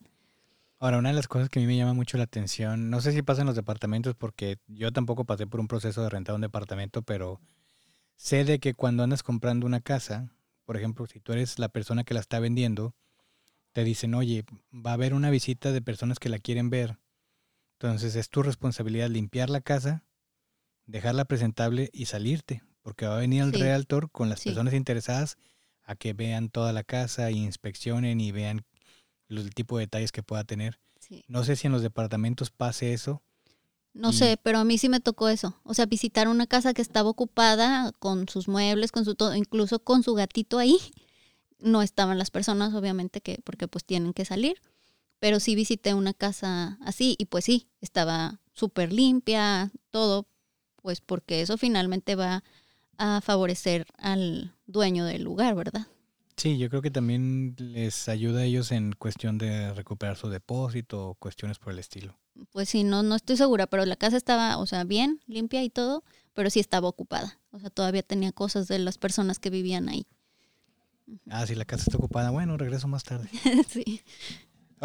[0.77, 3.11] Ahora, una de las cosas que a mí me llama mucho la atención, no sé
[3.11, 6.41] si pasa en los departamentos, porque yo tampoco pasé por un proceso de rentar un
[6.41, 7.41] departamento, pero
[8.15, 10.31] sé de que cuando andas comprando una casa,
[10.63, 12.93] por ejemplo, si tú eres la persona que la está vendiendo,
[13.71, 16.99] te dicen, oye, va a haber una visita de personas que la quieren ver.
[17.83, 20.05] Entonces es tu responsabilidad limpiar la casa,
[20.85, 25.37] dejarla presentable y salirte, porque va a venir el realtor con las personas interesadas
[25.83, 28.65] a que vean toda la casa y inspeccionen y vean
[29.27, 30.79] el tipo de detalles que pueda tener.
[31.27, 33.21] No sé si en los departamentos pase eso,
[33.91, 35.55] no sé, pero a mí sí me tocó eso.
[35.63, 39.83] O sea, visitar una casa que estaba ocupada con sus muebles, con su todo, incluso
[39.83, 40.79] con su gatito ahí.
[41.59, 44.59] No estaban las personas, obviamente, que, porque pues tienen que salir.
[45.23, 50.27] Pero sí visité una casa así y pues sí, estaba súper limpia, todo,
[50.81, 52.43] pues porque eso finalmente va
[52.97, 55.87] a favorecer al dueño del lugar, ¿verdad?
[56.35, 61.11] Sí, yo creo que también les ayuda a ellos en cuestión de recuperar su depósito
[61.11, 62.17] o cuestiones por el estilo
[62.51, 65.69] pues sí, no, no estoy segura, pero la casa estaba, o sea, bien, limpia y
[65.69, 67.39] todo, pero sí estaba ocupada.
[67.51, 70.05] O sea, todavía tenía cosas de las personas que vivían ahí.
[71.29, 72.31] Ah, sí, la casa está ocupada.
[72.31, 73.29] Bueno, regreso más tarde.
[73.69, 74.01] sí.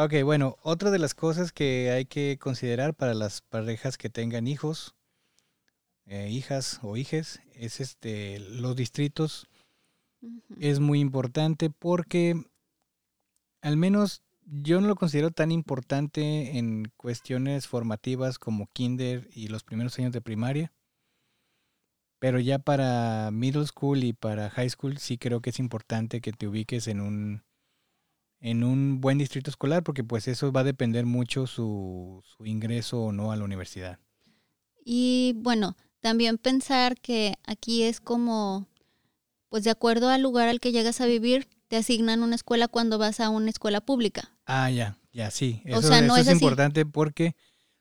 [0.01, 4.47] Ok, bueno, otra de las cosas que hay que considerar para las parejas que tengan
[4.47, 4.95] hijos,
[6.07, 9.49] eh, hijas o hijes, es este, los distritos.
[10.61, 12.41] Es muy importante porque
[13.61, 19.65] al menos yo no lo considero tan importante en cuestiones formativas como kinder y los
[19.65, 20.73] primeros años de primaria,
[22.21, 26.31] Pero ya para middle school y para high school sí creo que es importante que
[26.33, 27.48] te ubiques en un
[28.41, 33.01] en un buen distrito escolar porque pues eso va a depender mucho su, su ingreso
[33.01, 33.99] o no a la universidad.
[34.85, 38.67] Y bueno, también pensar que aquí es como,
[39.49, 42.99] pues de acuerdo al lugar al que llegas a vivir, te asignan una escuela cuando
[42.99, 44.33] vas a una escuela pública.
[44.47, 45.61] Ah, ya, ya, sí.
[45.65, 47.35] Eso, o sea, no es, importante porque,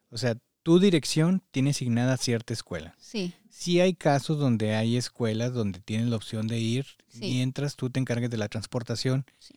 [0.10, 2.96] o sea, tu dirección tiene asignada cierta escuela.
[3.00, 3.34] Sí.
[3.50, 8.00] Sí hay casos donde hay escuelas donde tienen la opción de ir mientras tú te
[8.00, 9.26] encargues de la transportación.
[9.39, 9.54] Sí.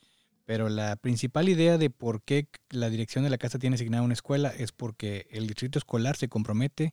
[0.50, 4.14] Pero la principal idea de por qué la dirección de la casa tiene asignada una
[4.14, 6.92] escuela es porque el distrito escolar se compromete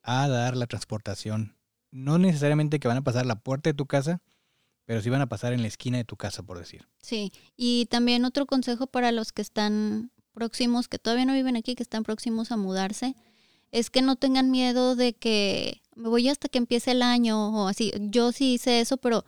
[0.00, 1.58] a dar la transportación.
[1.90, 4.22] No necesariamente que van a pasar la puerta de tu casa,
[4.86, 6.88] pero sí van a pasar en la esquina de tu casa, por decir.
[7.02, 11.74] Sí, y también otro consejo para los que están próximos, que todavía no viven aquí,
[11.74, 13.14] que están próximos a mudarse,
[13.72, 17.68] es que no tengan miedo de que me voy hasta que empiece el año o
[17.68, 17.92] así.
[18.00, 19.26] Yo sí hice eso, pero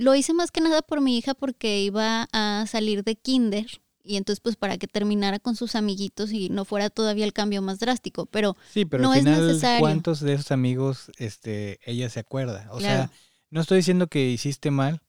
[0.00, 3.66] lo hice más que nada por mi hija porque iba a salir de kinder
[4.04, 7.62] y entonces pues para que terminara con sus amiguitos y no fuera todavía el cambio
[7.62, 9.80] más drástico, pero, sí, pero no al final, es necesario.
[9.80, 12.68] ¿Cuántos de esos amigos este ella se acuerda?
[12.70, 13.10] O sea,
[13.50, 15.00] no estoy diciendo que hiciste mal,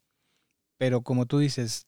[0.77, 1.87] pero como tú dices,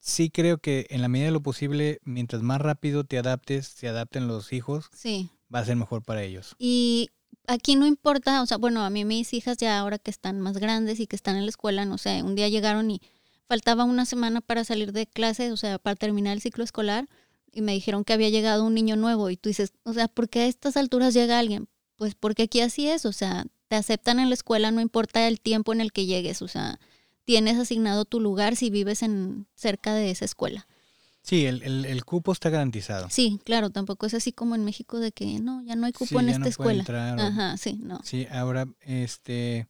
[0.00, 3.88] sí creo que en la medida de lo posible, mientras más rápido te adaptes, se
[3.88, 5.30] adapten los hijos, sí.
[5.54, 6.56] va a ser mejor para ellos.
[6.58, 7.10] Y
[7.46, 10.58] aquí no importa, o sea, bueno, a mí mis hijas ya ahora que están más
[10.58, 13.00] grandes y que están en la escuela, no sé, un día llegaron y
[13.46, 17.08] faltaba una semana para salir de clase, o sea, para terminar el ciclo escolar,
[17.52, 20.28] y me dijeron que había llegado un niño nuevo y tú dices, o sea, ¿por
[20.28, 21.68] qué a estas alturas llega alguien?
[21.96, 25.40] Pues porque aquí así es, o sea, te aceptan en la escuela, no importa el
[25.40, 26.78] tiempo en el que llegues, o sea,
[27.24, 30.66] tienes asignado tu lugar si vives en cerca de esa escuela.
[31.22, 33.08] Sí, el, el, cupo está garantizado.
[33.10, 36.18] Sí, claro, tampoco es así como en México de que no, ya no hay cupo
[36.18, 36.84] en esta escuela.
[37.18, 38.00] Ajá, sí, no.
[38.02, 39.68] Sí, ahora, este,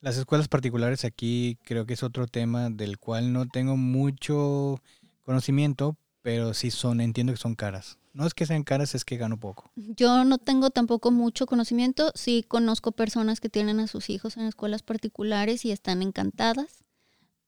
[0.00, 4.80] las escuelas particulares aquí creo que es otro tema del cual no tengo mucho
[5.24, 7.98] conocimiento, pero sí son, entiendo que son caras.
[8.12, 9.72] No es que sean caras, es que gano poco.
[9.74, 14.44] Yo no tengo tampoco mucho conocimiento, sí conozco personas que tienen a sus hijos en
[14.44, 16.83] escuelas particulares y están encantadas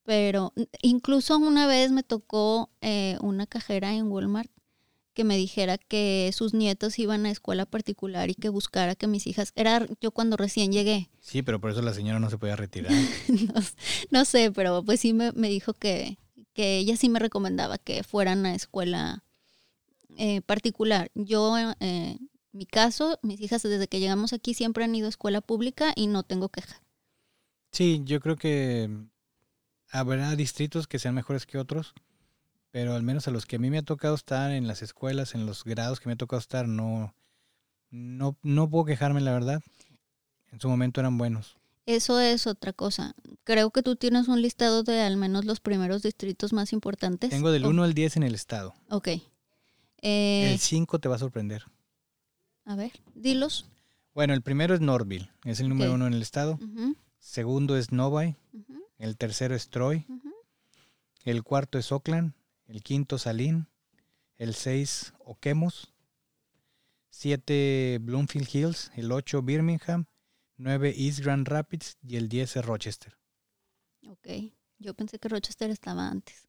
[0.07, 4.49] pero incluso una vez me tocó eh, una cajera en Walmart
[5.13, 9.27] que me dijera que sus nietos iban a escuela particular y que buscara que mis
[9.27, 11.09] hijas, era yo cuando recién llegué.
[11.19, 12.93] Sí, pero por eso la señora no se podía retirar.
[14.11, 16.17] no, sé, pero pues sí me, dijo que,
[16.53, 19.25] que, ella sí me recomendaba que fueran a escuela
[20.15, 21.11] eh, particular.
[21.15, 22.17] Yo, eh,
[22.53, 26.07] mi caso, mis hijas desde que llegamos aquí siempre han ido a escuela pública y
[26.07, 26.81] no tengo queja.
[27.73, 28.89] Sí, yo creo que
[29.91, 31.93] habrá distritos que sean mejores que otros,
[32.71, 35.35] pero al menos a los que a mí me ha tocado estar en las escuelas,
[35.35, 37.13] en los grados que me ha tocado estar, no,
[37.89, 39.61] no, no puedo quejarme, la verdad.
[40.51, 41.57] En su momento eran buenos.
[41.85, 43.15] Eso es otra cosa.
[43.45, 47.29] Creo que tú tienes un listado de al menos los primeros distritos más importantes.
[47.29, 48.73] Tengo del 1 al 10 en el estado.
[48.89, 49.07] Ok.
[50.01, 51.63] Eh, el 5 te va a sorprender.
[52.65, 53.69] A ver, dilos.
[54.13, 56.59] Bueno, el primero es Norville, es el número uno en el estado.
[57.19, 58.35] Segundo es Novi,
[58.97, 60.05] el tercero es Troy,
[61.23, 62.33] el cuarto es Oakland,
[62.67, 63.67] el quinto Salín,
[64.37, 65.93] el seis Oquemos,
[67.09, 70.05] siete Bloomfield Hills, el ocho Birmingham,
[70.57, 71.97] nueve East Grand Rapids.
[72.01, 73.17] Y el diez es Rochester.
[74.07, 74.27] Ok,
[74.79, 76.47] yo pensé que Rochester estaba antes,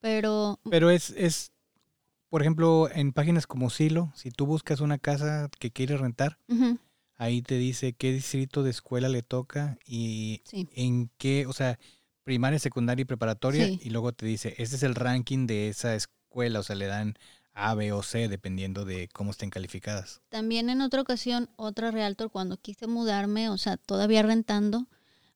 [0.00, 0.60] pero...
[0.70, 1.52] Pero es, es
[2.28, 6.38] por ejemplo, en páginas como Silo, si tú buscas una casa que quieres rentar,
[7.16, 11.78] ahí te dice qué distrito de escuela le toca y en qué, o sea,
[12.24, 16.60] primaria, secundaria y preparatoria, y luego te dice, este es el ranking de esa escuela,
[16.60, 17.14] o sea, le dan
[17.52, 20.22] A, B o C, dependiendo de cómo estén calificadas.
[20.30, 24.88] También en otra ocasión, otra realtor, cuando quise mudarme, o sea, todavía rentando,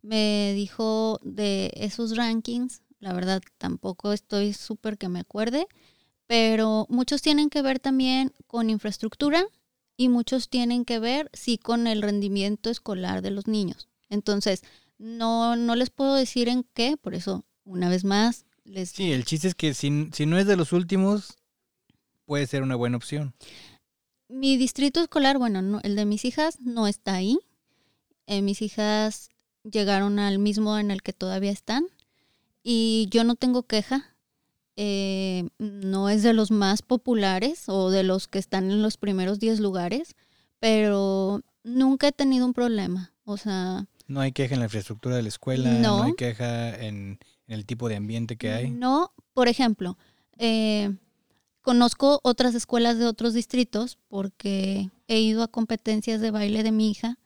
[0.02, 5.66] me dijo de esos rankings, la verdad tampoco estoy súper que me acuerde,
[6.26, 9.44] pero muchos tienen que ver también con infraestructura,
[9.98, 13.88] y muchos tienen que ver, sí, con el rendimiento escolar de los niños.
[14.08, 14.62] Entonces,
[14.96, 18.90] no, no les puedo decir en qué, por eso, una vez más, les...
[18.90, 21.36] Sí, el chiste es que si, si no es de los últimos,
[22.24, 23.34] puede ser una buena opción.
[24.28, 27.40] Mi distrito escolar, bueno, no, el de mis hijas no está ahí.
[28.26, 29.30] Eh, mis hijas
[29.64, 31.88] llegaron al mismo en el que todavía están
[32.62, 34.14] y yo no tengo queja
[34.80, 39.40] eh, no es de los más populares o de los que están en los primeros
[39.40, 40.14] 10 lugares,
[40.60, 43.12] pero nunca he tenido un problema.
[43.24, 43.86] O sea...
[44.06, 47.88] No hay queja en la infraestructura de la escuela, no, hay queja en, el tipo
[47.88, 48.70] de ambiente que hay.
[48.70, 49.98] No, por ejemplo,
[50.38, 50.94] eh,
[51.60, 56.88] conozco otras escuelas de otros distritos porque he ido a competencias de baile de mi
[56.92, 57.18] hija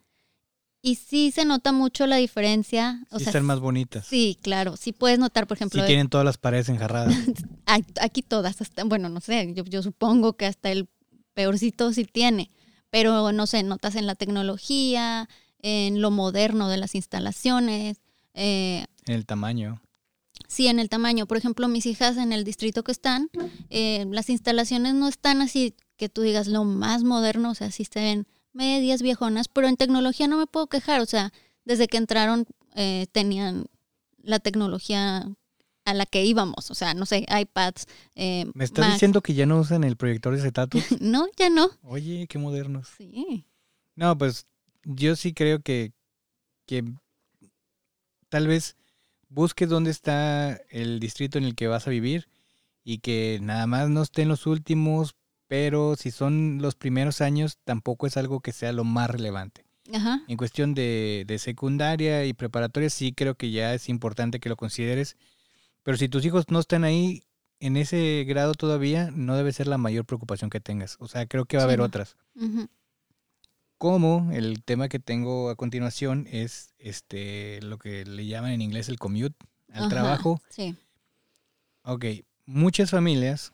[0.85, 3.07] Y sí se nota mucho la diferencia.
[3.11, 4.05] O sí sea, están más bonitas.
[4.05, 4.77] Sí, claro.
[4.77, 5.81] Sí puedes notar, por ejemplo.
[5.81, 7.15] Sí tienen todas las paredes enjarradas.
[8.01, 10.89] aquí todas, hasta, bueno, no sé, yo, yo supongo que hasta el
[11.35, 12.51] peorcito sí tiene.
[12.91, 15.29] Pero no sé, notas en la tecnología,
[15.61, 17.99] en lo moderno de las instalaciones.
[18.35, 19.81] Eh, en el tamaño.
[20.49, 21.27] Sí, en el tamaño.
[21.27, 23.31] Por ejemplo, mis hijas en el distrito que están,
[23.71, 27.85] eh, las instalaciones no están así que tú digas lo más moderno, o sea, sí
[27.85, 31.33] se ven medias viejonas, pero en tecnología no me puedo quejar, o sea,
[31.65, 33.67] desde que entraron eh, tenían
[34.23, 35.29] la tecnología
[35.85, 37.87] a la que íbamos, o sea, no sé, iPads.
[38.15, 40.83] Eh, ¿Me estás diciendo que ya no usan el proyector de acetatos?
[41.01, 41.71] no, ya no.
[41.83, 42.89] Oye, qué modernos.
[42.97, 43.47] Sí.
[43.97, 44.47] No, pues
[44.85, 45.93] yo sí creo que,
[46.67, 46.85] que
[48.29, 48.77] tal vez
[49.29, 52.29] busques dónde está el distrito en el que vas a vivir
[52.85, 55.17] y que nada más no estén los últimos,
[55.53, 59.67] pero si son los primeros años, tampoco es algo que sea lo más relevante.
[59.93, 60.23] Ajá.
[60.27, 64.57] En cuestión de, de secundaria y preparatoria, sí creo que ya es importante que lo
[64.57, 65.19] consideres,
[65.83, 67.25] pero si tus hijos no están ahí
[67.61, 70.97] en ese grado todavía, no debe ser la mayor preocupación que tengas.
[71.01, 72.17] O sea, creo que va a haber otras.
[73.77, 78.89] Como el tema que tengo a continuación es este lo que le llaman en inglés
[78.89, 79.37] el commute
[79.71, 80.41] al trabajo.
[80.49, 80.77] Sí.
[81.83, 82.07] Ok,
[82.47, 83.53] muchas familias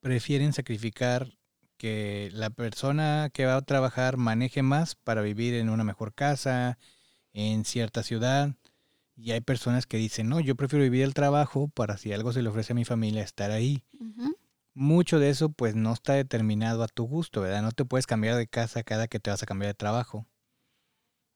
[0.00, 1.36] prefieren sacrificar
[1.76, 6.78] que la persona que va a trabajar maneje más para vivir en una mejor casa,
[7.32, 8.54] en cierta ciudad.
[9.16, 12.42] Y hay personas que dicen, no, yo prefiero vivir el trabajo para si algo se
[12.42, 13.84] le ofrece a mi familia estar ahí.
[14.74, 17.62] Mucho de eso pues no está determinado a tu gusto, ¿verdad?
[17.62, 20.26] No te puedes cambiar de casa cada que te vas a cambiar de trabajo.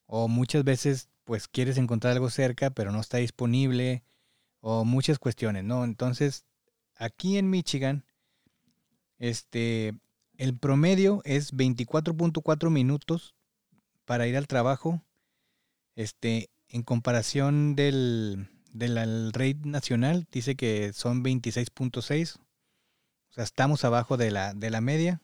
[0.07, 4.05] O muchas veces pues quieres encontrar algo cerca pero no está disponible.
[4.61, 5.85] O muchas cuestiones, ¿no?
[5.85, 6.47] Entonces,
[6.97, 8.05] aquí en Michigan,
[9.19, 9.95] este,
[10.37, 13.35] el promedio es 24.4 minutos
[14.05, 15.03] para ir al trabajo.
[15.97, 22.37] Este, en comparación del, del rate nacional, dice que son 26.6.
[22.37, 25.23] O sea, estamos abajo de la, de la media.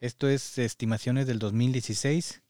[0.00, 2.42] Esto es estimaciones del 2016.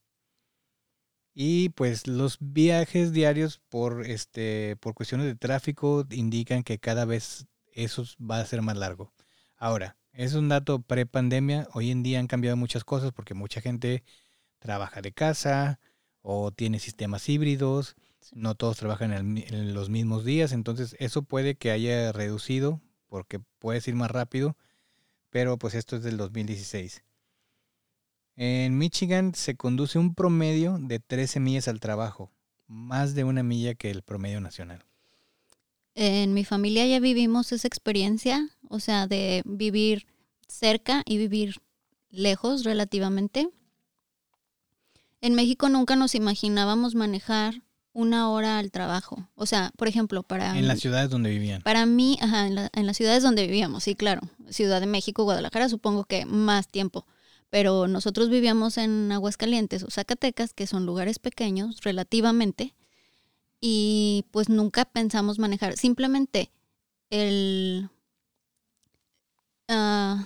[1.39, 7.47] Y pues los viajes diarios por este por cuestiones de tráfico indican que cada vez
[7.75, 9.13] eso va a ser más largo.
[9.59, 11.69] Ahora, es un dato pre-pandemia.
[11.73, 14.03] Hoy en día han cambiado muchas cosas porque mucha gente
[14.59, 15.79] trabaja de casa
[16.23, 17.97] o tiene sistemas híbridos
[18.35, 23.87] no todos trabajan en, los mismos días, entonces eso puede que haya reducido porque puedes
[23.89, 24.57] ir más rápido,
[25.31, 27.05] pero pues esto es del 2016.
[28.37, 32.31] En Michigan se conduce un promedio de 13 millas al trabajo,
[32.67, 34.85] más de una milla que el promedio nacional.
[35.99, 40.07] En mi familia ya vivimos esa experiencia, o sea, de vivir
[40.47, 41.57] cerca y vivir
[42.11, 43.49] lejos relativamente.
[45.23, 47.63] En México nunca nos imaginábamos manejar
[47.95, 49.27] una hora al trabajo.
[49.37, 50.59] O sea, por ejemplo, para...
[50.59, 51.63] En las ciudades donde vivían.
[51.63, 54.21] Para mí, ajá, en, en, las ciudades donde vivíamos, sí, claro.
[54.51, 57.07] Ciudad de México, Guadalajara, supongo que más tiempo.
[57.49, 62.75] Pero nosotros vivíamos en Aguascalientes o Zacatecas, que son lugares pequeños relativamente,
[63.61, 65.77] y pues nunca pensamos manejar.
[65.77, 66.51] Simplemente
[67.11, 67.89] el,
[69.69, 70.23] uh,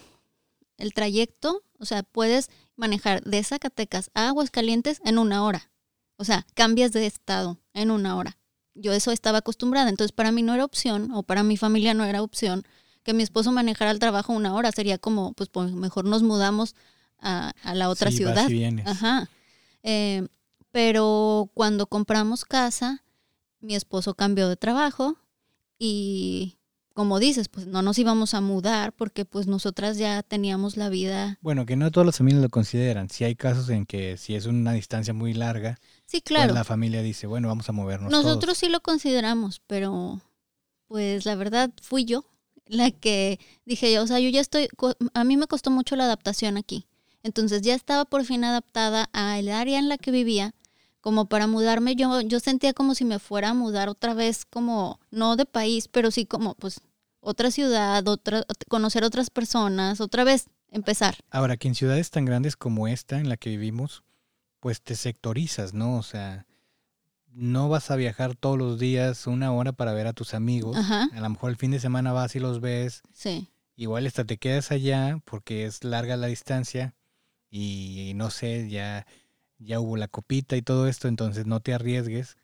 [0.79, 5.71] el trayecto, o sea, puedes manejar de Zacatecas a Aguascalientes en una hora.
[6.17, 8.37] O sea, cambias de estado en una hora.
[8.75, 12.05] Yo eso estaba acostumbrada, entonces para mí no era opción, o para mi familia no
[12.05, 12.65] era opción,
[13.03, 14.73] que mi esposo manejara al trabajo una hora.
[14.73, 16.75] Sería como, pues, pues mejor nos mudamos
[17.19, 18.49] a, la otra ciudad.
[18.87, 19.29] Ajá.
[19.83, 20.27] Eh,
[20.73, 23.03] pero cuando compramos casa,
[23.61, 25.17] mi esposo cambió de trabajo
[25.79, 26.59] y
[26.95, 31.39] como dices, pues no nos íbamos a mudar porque pues nosotras ya teníamos la vida.
[31.41, 33.09] Bueno, que no todas las familias lo consideran.
[33.09, 36.49] Si hay casos en que si es una distancia muy larga, sí, claro.
[36.49, 38.11] Pues la familia dice, bueno, vamos a movernos.
[38.11, 40.21] Nosotros sí lo consideramos, pero
[40.89, 42.25] pues la verdad fui yo
[42.67, 44.69] la que dije, o sea, yo ya estoy,
[45.15, 46.87] a mí me costó mucho la adaptación aquí.
[47.23, 50.55] Entonces ya estaba por fin adaptada al área en la que vivía
[51.01, 55.01] como para mudarme, yo, yo sentía como si me fuera a mudar otra vez, como,
[55.11, 56.81] no de país, pero sí como, pues,
[57.21, 61.17] otra ciudad, otra, conocer otras personas, otra vez empezar.
[61.31, 64.05] Ahora, que en ciudades tan grandes como esta en la que vivimos,
[64.61, 65.97] pues te sectorizas, ¿no?
[65.97, 66.47] O sea,
[67.33, 70.77] no vas a viajar todos los días una hora para ver a tus amigos.
[70.77, 73.03] A lo mejor el fin de semana vas y los ves.
[73.13, 73.49] Sí.
[73.77, 76.95] Igual hasta te quedas allá porque es larga la distancia
[77.51, 79.07] y no sé, ya,
[79.61, 82.37] ya hubo la copita y todo esto, entonces no te arriesgues.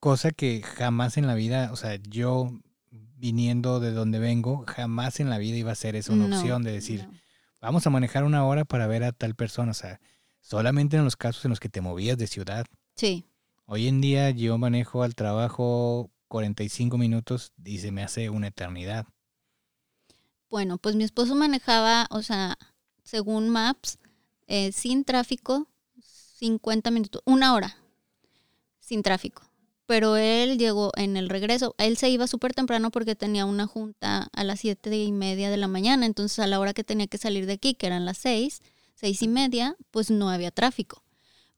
[0.00, 2.50] Cosa que jamás en la vida, o sea, yo
[2.90, 6.72] viniendo de donde vengo, jamás en la vida iba a ser eso una opción de
[6.72, 7.08] decir,
[7.60, 9.70] vamos a manejar una hora para ver a tal persona.
[9.70, 10.00] O sea,
[10.40, 12.66] solamente en los casos en los que te movías de ciudad.
[12.96, 13.24] Sí.
[13.66, 19.06] Hoy en día yo manejo al trabajo 45 minutos y se me hace una eternidad.
[20.50, 22.58] Bueno, pues mi esposo manejaba, o sea,
[23.04, 23.98] según Maps,
[24.46, 25.68] eh, sin tráfico,
[26.42, 27.76] 50 minutos, una hora
[28.80, 29.48] sin tráfico.
[29.86, 34.28] Pero él llegó en el regreso, él se iba súper temprano porque tenía una junta
[34.32, 37.16] a las siete y media de la mañana, entonces a la hora que tenía que
[37.16, 38.60] salir de aquí, que eran las seis,
[38.96, 41.04] seis y media, pues no había tráfico.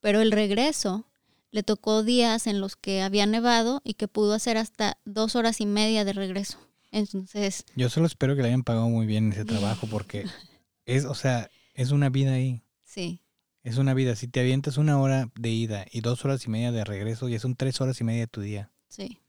[0.00, 1.06] Pero el regreso
[1.50, 5.62] le tocó días en los que había nevado y que pudo hacer hasta dos horas
[5.62, 6.58] y media de regreso.
[6.90, 7.64] Entonces...
[7.74, 10.26] Yo solo espero que le hayan pagado muy bien ese trabajo porque
[10.84, 12.60] es, o sea, es una vida ahí.
[12.84, 13.23] Sí.
[13.64, 14.14] Es una vida.
[14.14, 17.40] Si te avientas una hora de ida y dos horas y media de regreso, ya
[17.40, 18.70] son tres horas y media de tu día.
[18.88, 19.22] Sí.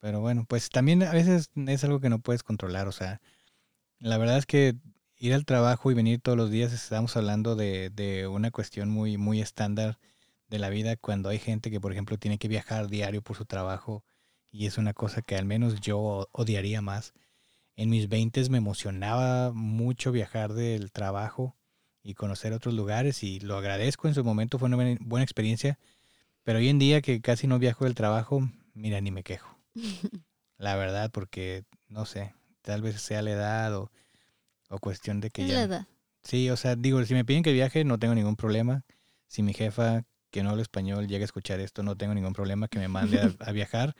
[0.00, 2.86] Pero bueno, pues también a veces es algo que no puedes controlar.
[2.86, 3.22] O sea,
[4.00, 4.76] la verdad es que
[5.16, 9.16] ir al trabajo y venir todos los días, estamos hablando de, de una cuestión muy,
[9.16, 9.98] muy estándar
[10.48, 13.46] de la vida cuando hay gente que, por ejemplo, tiene que viajar diario por su
[13.46, 14.04] trabajo
[14.50, 17.14] y es una cosa que al menos yo odiaría más.
[17.76, 21.56] En mis 20 me emocionaba mucho viajar del trabajo
[22.04, 24.08] y conocer otros lugares y lo agradezco.
[24.08, 25.78] En su momento fue una buena experiencia,
[26.44, 29.58] pero hoy en día que casi no viajo del trabajo, mira, ni me quejo.
[30.58, 33.90] La verdad, porque no sé, tal vez sea la edad o,
[34.70, 35.54] o cuestión de que Es ya...
[35.56, 35.86] la edad.
[36.22, 38.84] Sí, o sea, digo, si me piden que viaje, no tengo ningún problema.
[39.28, 42.68] Si mi jefa, que no habla español, llega a escuchar esto, no tengo ningún problema
[42.68, 43.94] que me mande a, a viajar,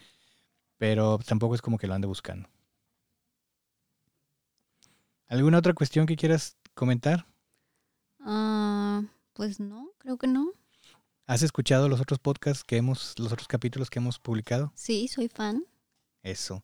[0.78, 2.48] pero tampoco es como que lo ande buscando.
[5.28, 7.26] ¿Alguna otra cuestión que quieras comentar?
[8.24, 9.02] Ah,
[9.34, 10.52] pues no, creo que no.
[11.26, 14.72] ¿Has escuchado los otros podcasts que hemos, los otros capítulos que hemos publicado?
[14.74, 15.64] Sí, soy fan.
[16.22, 16.62] Eso.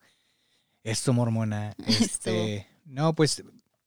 [0.82, 1.74] Esto, mormona.
[1.86, 3.42] Este, no, pues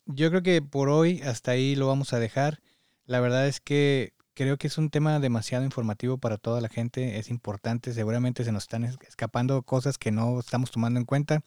[0.06, 2.62] yo creo que por hoy hasta ahí lo vamos a dejar.
[3.06, 7.18] La verdad es que creo que es un tema demasiado informativo para toda la gente.
[7.20, 7.94] Es importante.
[7.94, 11.44] Seguramente se nos están es- escapando cosas que no estamos tomando en cuenta.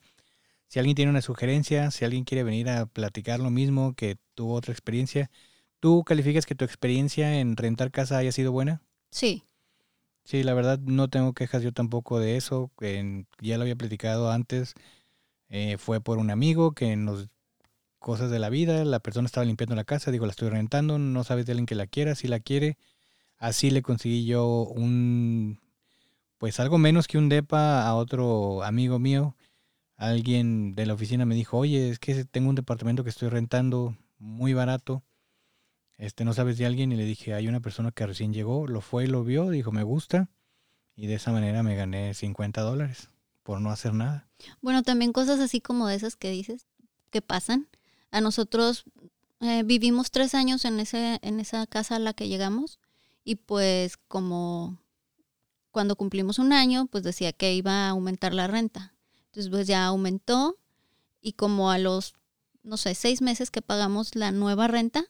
[0.69, 4.55] Si alguien tiene una sugerencia, si alguien quiere venir a platicar lo mismo, que tuvo
[4.55, 5.31] otra experiencia,
[5.87, 8.83] ¿tú calificas que tu experiencia en rentar casa haya sido buena?
[9.13, 9.45] Sí,
[10.25, 12.73] Sí, la verdad no tengo quejas yo tampoco de eso.
[12.81, 14.75] en- ya lo había platicado antes.
[15.49, 17.29] eh, fue por un amigo que nos
[18.01, 18.85] cosas de la vida.
[18.85, 20.99] La persona estaba limpiando la casa, digo, la estoy rentando.
[20.99, 22.79] No sabes de alguien que la quiera, si la quiere.
[23.39, 25.61] Así le conseguí yo un,
[26.39, 29.37] pues algo menos que un depa a otro amigo mío.
[29.97, 33.97] Alguien de la oficina me dijo, oye, es que tengo un departamento que estoy rentando
[34.19, 35.05] muy barato.
[35.99, 38.81] Este, no sabes de alguien y le dije, hay una persona que recién llegó, lo
[38.81, 40.29] fue y lo vio, dijo, me gusta.
[40.95, 43.11] Y de esa manera me gané 50 dólares
[43.43, 44.27] por no hacer nada.
[44.61, 46.67] Bueno, también cosas así como de esas que dices,
[47.11, 47.69] que pasan.
[48.11, 48.85] A nosotros
[49.41, 52.79] eh, vivimos tres años en, ese, en esa casa a la que llegamos
[53.25, 54.79] y pues como
[55.71, 58.95] cuando cumplimos un año, pues decía que iba a aumentar la renta.
[59.27, 60.57] Entonces pues ya aumentó
[61.21, 62.15] y como a los,
[62.63, 65.05] no sé, seis meses que pagamos la nueva renta,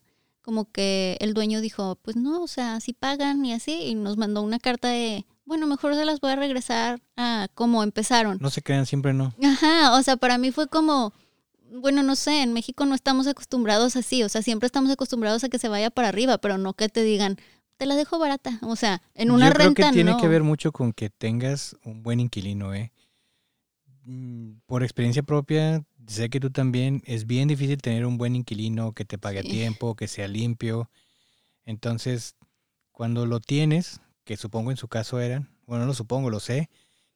[0.47, 4.17] como que el dueño dijo, pues no, o sea, si pagan y así, y nos
[4.17, 8.39] mandó una carta de, bueno, mejor se las voy a regresar a como empezaron.
[8.41, 9.35] No se crean, siempre no.
[9.43, 11.13] Ajá, o sea, para mí fue como,
[11.73, 15.49] bueno, no sé, en México no estamos acostumbrados así, o sea, siempre estamos acostumbrados a
[15.49, 17.39] que se vaya para arriba, pero no que te digan,
[17.77, 20.19] te la dejo barata, o sea, en una Yo creo renta que tiene no.
[20.19, 22.93] que ver mucho con que tengas un buen inquilino, ¿eh?
[24.05, 28.93] Mm, Por experiencia propia, sé que tú también, es bien difícil tener un buen inquilino
[28.93, 30.91] que te pague a tiempo, que sea limpio.
[31.65, 32.37] Entonces,
[32.93, 36.69] cuando lo tienes, que supongo en su caso eran, bueno, no lo supongo, lo sé,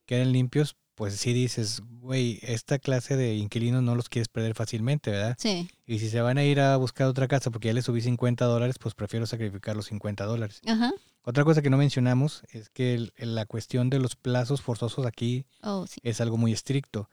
[0.07, 4.55] que eran limpios, pues sí dices, güey, esta clase de inquilinos no los quieres perder
[4.55, 5.36] fácilmente, ¿verdad?
[5.38, 8.01] Sí, Y si se van a ir a buscar otra casa porque ya les subí
[8.01, 10.61] 50 dólares, pues prefiero sacrificar los 50 dólares.
[10.66, 15.05] ajá, Otra cosa que no mencionamos es que el- la cuestión de los plazos forzosos
[15.07, 17.09] aquí oh, sí, es algo muy estricto.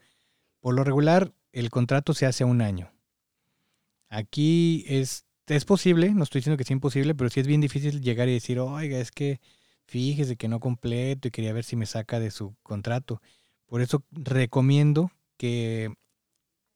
[0.60, 2.92] Por lo regular, el contrato se hace a un año.
[4.08, 8.00] Aquí es, es posible, no estoy diciendo que sea imposible, pero sí es bien difícil
[8.00, 9.40] llegar y decir, oiga, es que
[9.86, 13.20] fíjese que no completo y quería ver si me saca de su contrato.
[13.66, 15.94] Por eso recomiendo que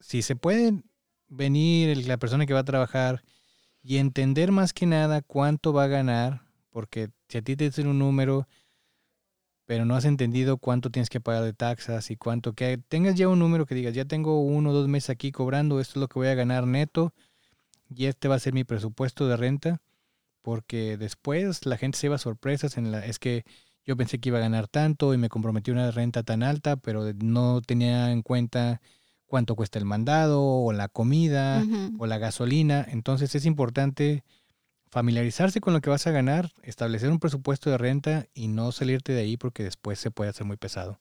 [0.01, 0.83] si se puede
[1.29, 3.23] venir la persona que va a trabajar
[3.83, 7.87] y entender más que nada cuánto va a ganar, porque si a ti te dicen
[7.87, 8.47] un número,
[9.73, 13.27] pero no has entendido cuánto tienes que pagar de taxas y cuánto, que tengas ya
[13.27, 16.09] un número que digas, ya tengo uno o dos meses aquí cobrando, esto es lo
[16.09, 17.15] que voy a ganar neto
[17.89, 19.81] y este va a ser mi presupuesto de renta,
[20.43, 23.47] porque después la gente se lleva sorpresas en la, es que
[23.87, 27.11] yo pensé que iba a ganar tanto y me comprometí una renta tan alta, pero
[27.23, 28.83] no tenía en cuenta
[29.25, 31.65] cuánto cuesta el mandado o la comida
[31.99, 32.87] o la gasolina.
[32.91, 34.23] Entonces es importante
[34.93, 39.15] familiarizarse con lo que vas a ganar, establecer un presupuesto de renta y no salirte
[39.15, 41.01] de ahí porque después se puede hacer muy pesado.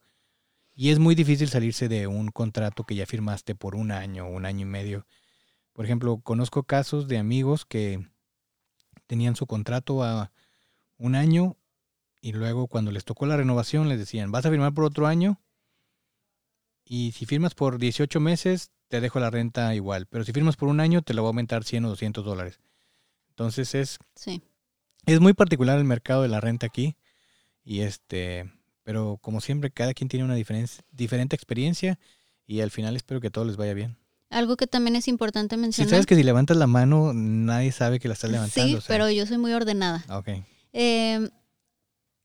[0.73, 4.45] Y es muy difícil salirse de un contrato que ya firmaste por un año un
[4.45, 5.05] año y medio.
[5.73, 8.07] Por ejemplo, conozco casos de amigos que
[9.07, 10.31] tenían su contrato a
[10.97, 11.57] un año
[12.21, 15.41] y luego cuando les tocó la renovación les decían, vas a firmar por otro año
[16.85, 20.69] y si firmas por 18 meses te dejo la renta igual, pero si firmas por
[20.69, 22.61] un año te lo voy a aumentar 100 o 200 dólares.
[23.31, 24.41] Entonces es, Sí.
[25.05, 26.95] es muy particular el mercado de la renta aquí
[27.63, 28.51] y este,
[28.83, 31.97] pero como siempre cada quien tiene una diferen- diferente experiencia
[32.47, 33.97] y al final espero que todo les vaya bien.
[34.29, 35.89] Algo que también es importante Si mencionar.
[35.89, 38.67] sabes que si levantas la mano nadie sabe que la estás levantando.
[38.69, 38.87] sí, o sea.
[38.95, 40.03] pero yo soy muy ordenada.
[40.07, 40.29] Ah, Ok.
[40.73, 41.29] Eh,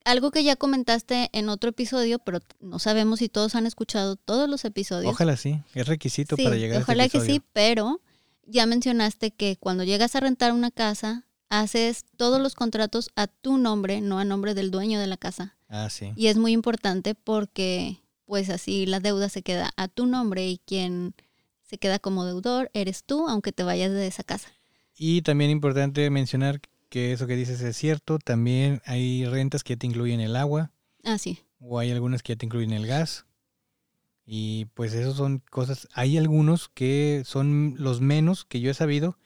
[0.04, 4.48] algo que ya comentaste en otro episodio, pero no sabemos si todos han escuchado todos
[4.48, 5.11] los episodios.
[5.12, 8.00] Ojalá sí, es requisito Sí, para llegar a ojalá este que sí, pero
[8.47, 13.59] ya mencionaste que cuando llegas a rentar una casa, haces todos los contratos a tu
[13.59, 15.57] nombre, no a nombre del dueño de la casa.
[15.68, 16.12] Ah, sí.
[16.16, 20.59] Y es muy importante porque pues así la deuda se queda a tu nombre y
[20.59, 21.14] quien
[21.62, 24.49] se queda como deudor eres tú, aunque te vayas de esa casa.
[24.97, 29.86] Y también importante mencionar que eso que dices es cierto, también hay rentas que te
[29.86, 30.70] incluyen el agua
[31.05, 31.38] Ah, sí.
[31.61, 33.26] o hay algunas que ya te incluyen el gas.
[34.26, 39.18] Y pues esos son cosas, hay algunos que son los menos que yo he sabido,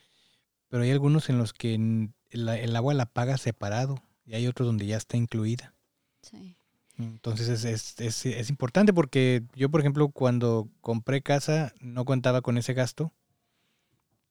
[0.69, 4.67] pero hay algunos en los que la- el agua la paga separado y hay otros
[4.67, 5.75] donde ya está incluida.
[6.21, 6.55] sí.
[6.97, 12.41] Entonces es, es, es, es importante porque yo, por ejemplo, cuando compré casa no contaba
[12.41, 13.11] con ese gasto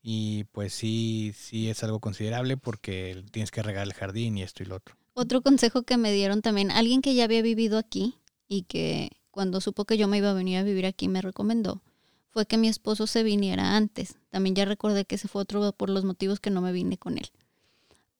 [0.02, 4.62] y pues sí, sí es algo considerable porque tienes que regar el jardín y esto
[4.62, 4.96] y lo otro.
[5.14, 8.14] Otro consejo que me dieron también, alguien que ya había vivido aquí
[8.48, 11.82] y que cuando supo que yo me iba a venir a vivir aquí me recomendó,
[12.30, 14.16] fue que mi esposo se viniera antes.
[14.30, 17.18] También ya recordé que ese fue otro por los motivos que no me vine con
[17.18, 17.30] él.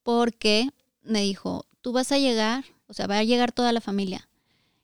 [0.03, 0.71] Porque
[1.03, 4.29] me dijo, tú vas a llegar, o sea, va a llegar toda la familia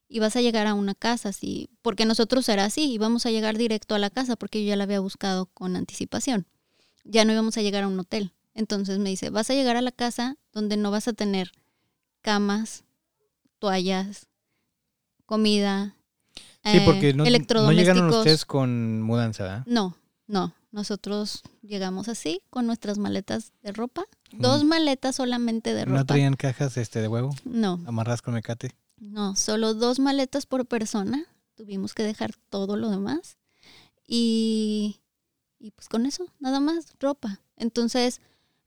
[0.09, 3.59] y vas a llegar a una casa, así, porque nosotros era así, íbamos a llegar
[3.59, 6.47] directo a la casa porque yo ya la había buscado con anticipación.
[7.05, 8.33] Ya no íbamos a llegar a un hotel.
[8.55, 11.53] Entonces me dice, vas a llegar a la casa donde no vas a tener
[12.22, 12.85] camas,
[13.59, 14.29] toallas,
[15.27, 15.95] comida,
[16.70, 19.62] Sí, eh, porque no, no llegaron ustedes con mudanza.
[19.66, 19.96] No,
[20.26, 20.54] no.
[20.72, 24.04] Nosotros llegamos así con nuestras maletas de ropa.
[24.32, 24.68] Dos Mm.
[24.68, 25.98] maletas solamente de ropa.
[25.98, 28.72] ¿No traían cajas este de huevo No, amarradas con mecate?
[28.98, 31.24] no, solo dos maletas por persona.
[31.54, 33.38] Tuvimos que dejar todo lo demás.
[34.06, 35.00] Y,
[35.58, 37.40] y pues con eso, nada más, ropa.
[37.56, 38.20] Entonces,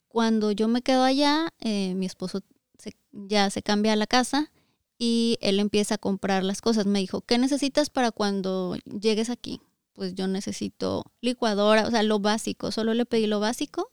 [0.07, 2.41] cuando yo me quedo allá, eh, mi esposo
[2.77, 4.51] se- ya se cambia a la casa
[4.99, 6.85] y él empieza a comprar las cosas.
[6.85, 9.61] Me dijo, ¿qué necesitas para cuando llegues aquí?
[9.93, 12.71] Pues yo necesito licuadora, o sea, lo básico.
[12.71, 13.89] Solo le pedí lo básico.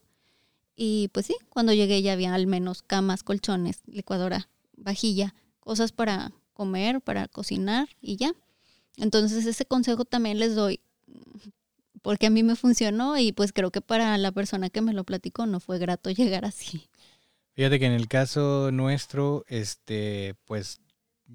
[0.75, 6.33] Y pues sí, cuando llegué ya había al menos camas, colchones, licuadora, vajilla, cosas para
[6.53, 8.33] comer, para cocinar y ya.
[8.97, 10.81] Entonces ese consejo también les doy
[12.01, 15.03] porque a mí me funcionó y pues creo que para la persona que me lo
[15.03, 16.89] platicó no fue grato llegar así.
[17.53, 20.79] Fíjate que en el caso nuestro, este, pues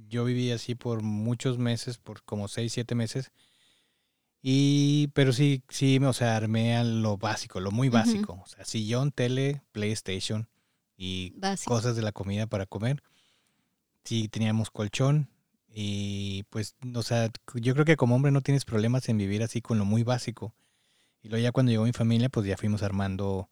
[0.09, 3.33] yo viví así por muchos meses, por como seis, siete meses.
[4.43, 8.41] Y, pero sí, sí, o sea, armé a lo básico, lo muy básico.
[8.43, 10.49] O sea, sillón, tele, PlayStation
[10.97, 11.75] y Básico.
[11.75, 13.03] cosas de la comida para comer.
[14.05, 15.29] Sí, teníamos colchón
[15.73, 19.63] y pues, o sea, yo creo que como hombre no tienes problemas en vivir así
[19.63, 20.55] con lo muy básico.
[21.23, 23.49] Y luego ya cuando llegó mi familia, pues ya fuimos armando.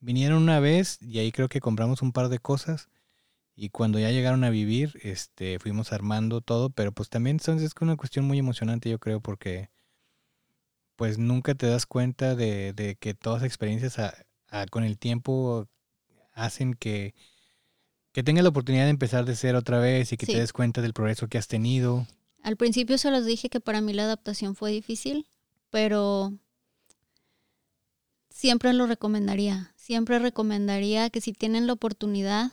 [0.00, 2.88] Vinieron una vez y ahí creo que compramos un par de cosas.
[3.54, 7.72] Y cuando ya llegaron a vivir, este, fuimos armando todo, pero pues también son- es
[7.80, 9.70] una cuestión muy emocionante, yo creo, porque
[10.96, 14.14] pues nunca te das cuenta de, de que todas las experiencias a-
[14.48, 15.68] a- con el tiempo
[16.32, 17.14] hacen que,
[18.12, 20.32] que tengas la oportunidad de empezar de cero otra vez y que Sí.
[20.32, 22.06] te des cuenta del progreso que has tenido.
[22.42, 25.26] Al principio se los dije que para mí la adaptación fue difícil,
[25.70, 26.32] pero
[28.30, 29.72] siempre lo recomendaría.
[29.76, 32.50] Siempre recomendaría que si tienen la oportunidad,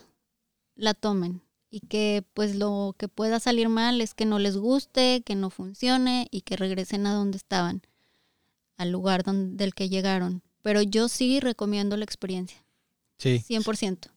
[0.79, 1.41] la tomen.
[1.71, 5.51] Y que pues lo que pueda salir mal es que no les guste, que no
[5.51, 7.83] funcione y que regresen a donde estaban,
[8.75, 10.41] al lugar donde, del que llegaron.
[10.63, 12.57] Pero yo sí recomiendo la experiencia.
[13.17, 14.09] Sí, 100%.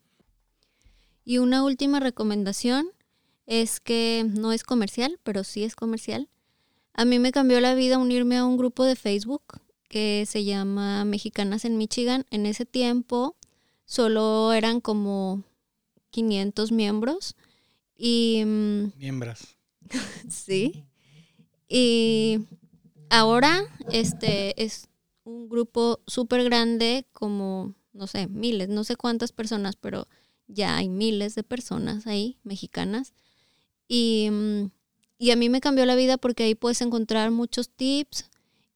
[1.25, 2.87] Y una última recomendación
[3.47, 6.29] es que no es comercial, pero sí es comercial.
[6.95, 9.43] A mí me cambió la vida unirme a un grupo de Facebook
[9.89, 12.25] que se llama Mexicanas en Michigan.
[12.31, 13.37] En ese tiempo
[13.85, 15.43] solo eran como
[16.13, 17.35] 500 miembros
[17.97, 19.57] y mm, miembros.
[20.29, 20.85] sí.
[21.69, 22.39] Y
[23.11, 24.89] ahora este es
[25.25, 30.07] un grupo súper grande, como, no sé, miles, no sé cuántas personas, pero
[30.47, 33.15] ya hay miles de personas ahí, mexicanas.
[33.89, 34.71] Y, mm,
[35.19, 38.29] y a mí me cambió la vida porque ahí puedes encontrar muchos tips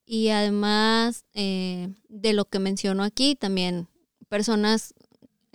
[0.07, 3.89] y además eh, de lo que menciono aquí, también
[4.29, 4.95] personas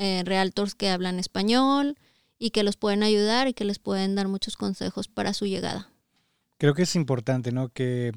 [0.03, 1.95] eh, realtors que hablan español
[2.39, 5.91] y que los pueden ayudar y que les pueden dar muchos consejos para su llegada.
[6.57, 7.69] Creo que es importante, ¿no?
[7.69, 8.11] Que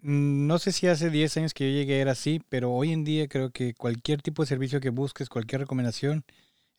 [0.00, 3.04] mm, no sé si hace 10 años que yo llegué era así, pero hoy en
[3.04, 6.24] día creo que cualquier tipo de servicio que busques, cualquier recomendación,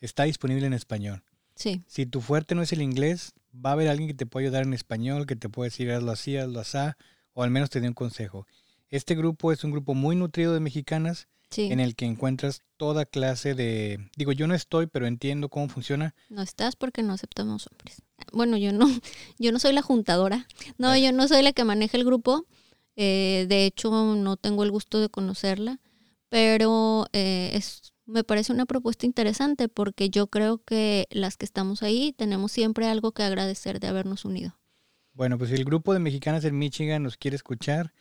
[0.02, 1.22] está disponible en español.
[1.54, 1.84] Sí.
[1.86, 4.64] Si tu fuerte no es el inglés, va a haber alguien que te pueda ayudar
[4.64, 6.80] en español, que te puede decir hazlo así, hazlo así,
[7.34, 8.48] o al menos te dé un consejo.
[8.90, 13.56] Este grupo es un grupo muy nutrido de mexicanas en el que encuentras toda clase
[13.56, 14.10] de...
[14.16, 16.16] Digo, yo no estoy, pero entiendo cómo funciona.
[16.30, 18.02] No estás porque no aceptamos hombres.
[18.32, 18.88] Bueno, yo no,
[19.40, 20.48] yo no soy la juntadora.
[20.78, 22.46] No, yo no soy la que maneja el grupo.
[22.96, 25.80] Eh, de hecho, no tengo el gusto de conocerla.
[26.30, 31.84] Pero eh, es, me parece una propuesta interesante porque yo creo que las que estamos
[31.84, 34.58] ahí tenemos siempre algo que agradecer de habernos unido.
[35.14, 37.94] Bueno, pues si el grupo de mexicanas en Michigan nos quiere escuchar,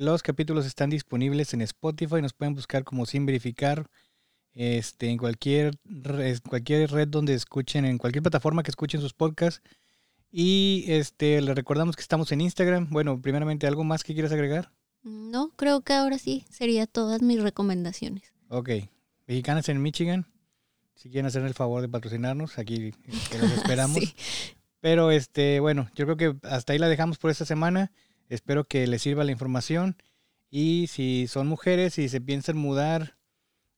[0.00, 3.86] los capítulos están disponibles en Spotify, nos pueden buscar como sin verificar
[4.54, 5.74] este, en cualquier,
[6.48, 9.60] cualquier red donde escuchen, en cualquier plataforma que escuchen sus podcasts.
[10.32, 12.88] Y este, les recordamos que estamos en Instagram.
[12.88, 14.72] Bueno, primeramente, ¿algo más que quieras agregar?
[15.02, 18.32] No, creo que ahora sí sería todas mis recomendaciones.
[18.48, 18.70] Ok.
[19.26, 20.26] Mexicanas en Michigan,
[20.94, 22.94] si quieren hacer el favor de patrocinarnos, aquí
[23.38, 23.98] los esperamos.
[24.80, 27.92] Pero este, bueno, yo creo que hasta ahí la dejamos por esta semana.
[28.30, 29.96] Espero que les sirva la información.
[30.50, 33.18] Y si son mujeres y se piensan mudar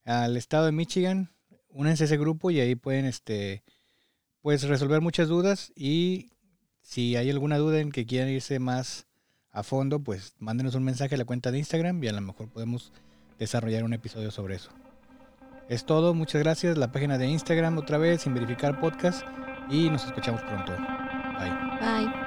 [0.05, 1.33] al estado de Michigan,
[1.71, 3.65] únense a ese grupo y ahí pueden este,
[4.41, 5.73] pues resolver muchas dudas.
[5.75, 6.31] Y
[6.83, 9.07] si hay alguna duda en que quieran irse más
[9.51, 12.49] a fondo, pues mándenos un mensaje a la cuenta de Instagram y a lo mejor
[12.49, 12.93] podemos
[13.39, 14.71] desarrollar un episodio sobre eso.
[15.69, 16.77] Es todo, muchas gracias.
[16.77, 19.27] La página de Instagram otra vez, sin verificar podcast.
[19.71, 20.77] Y nos escuchamos pronto.
[21.39, 22.07] Bye.
[22.07, 22.22] Bye.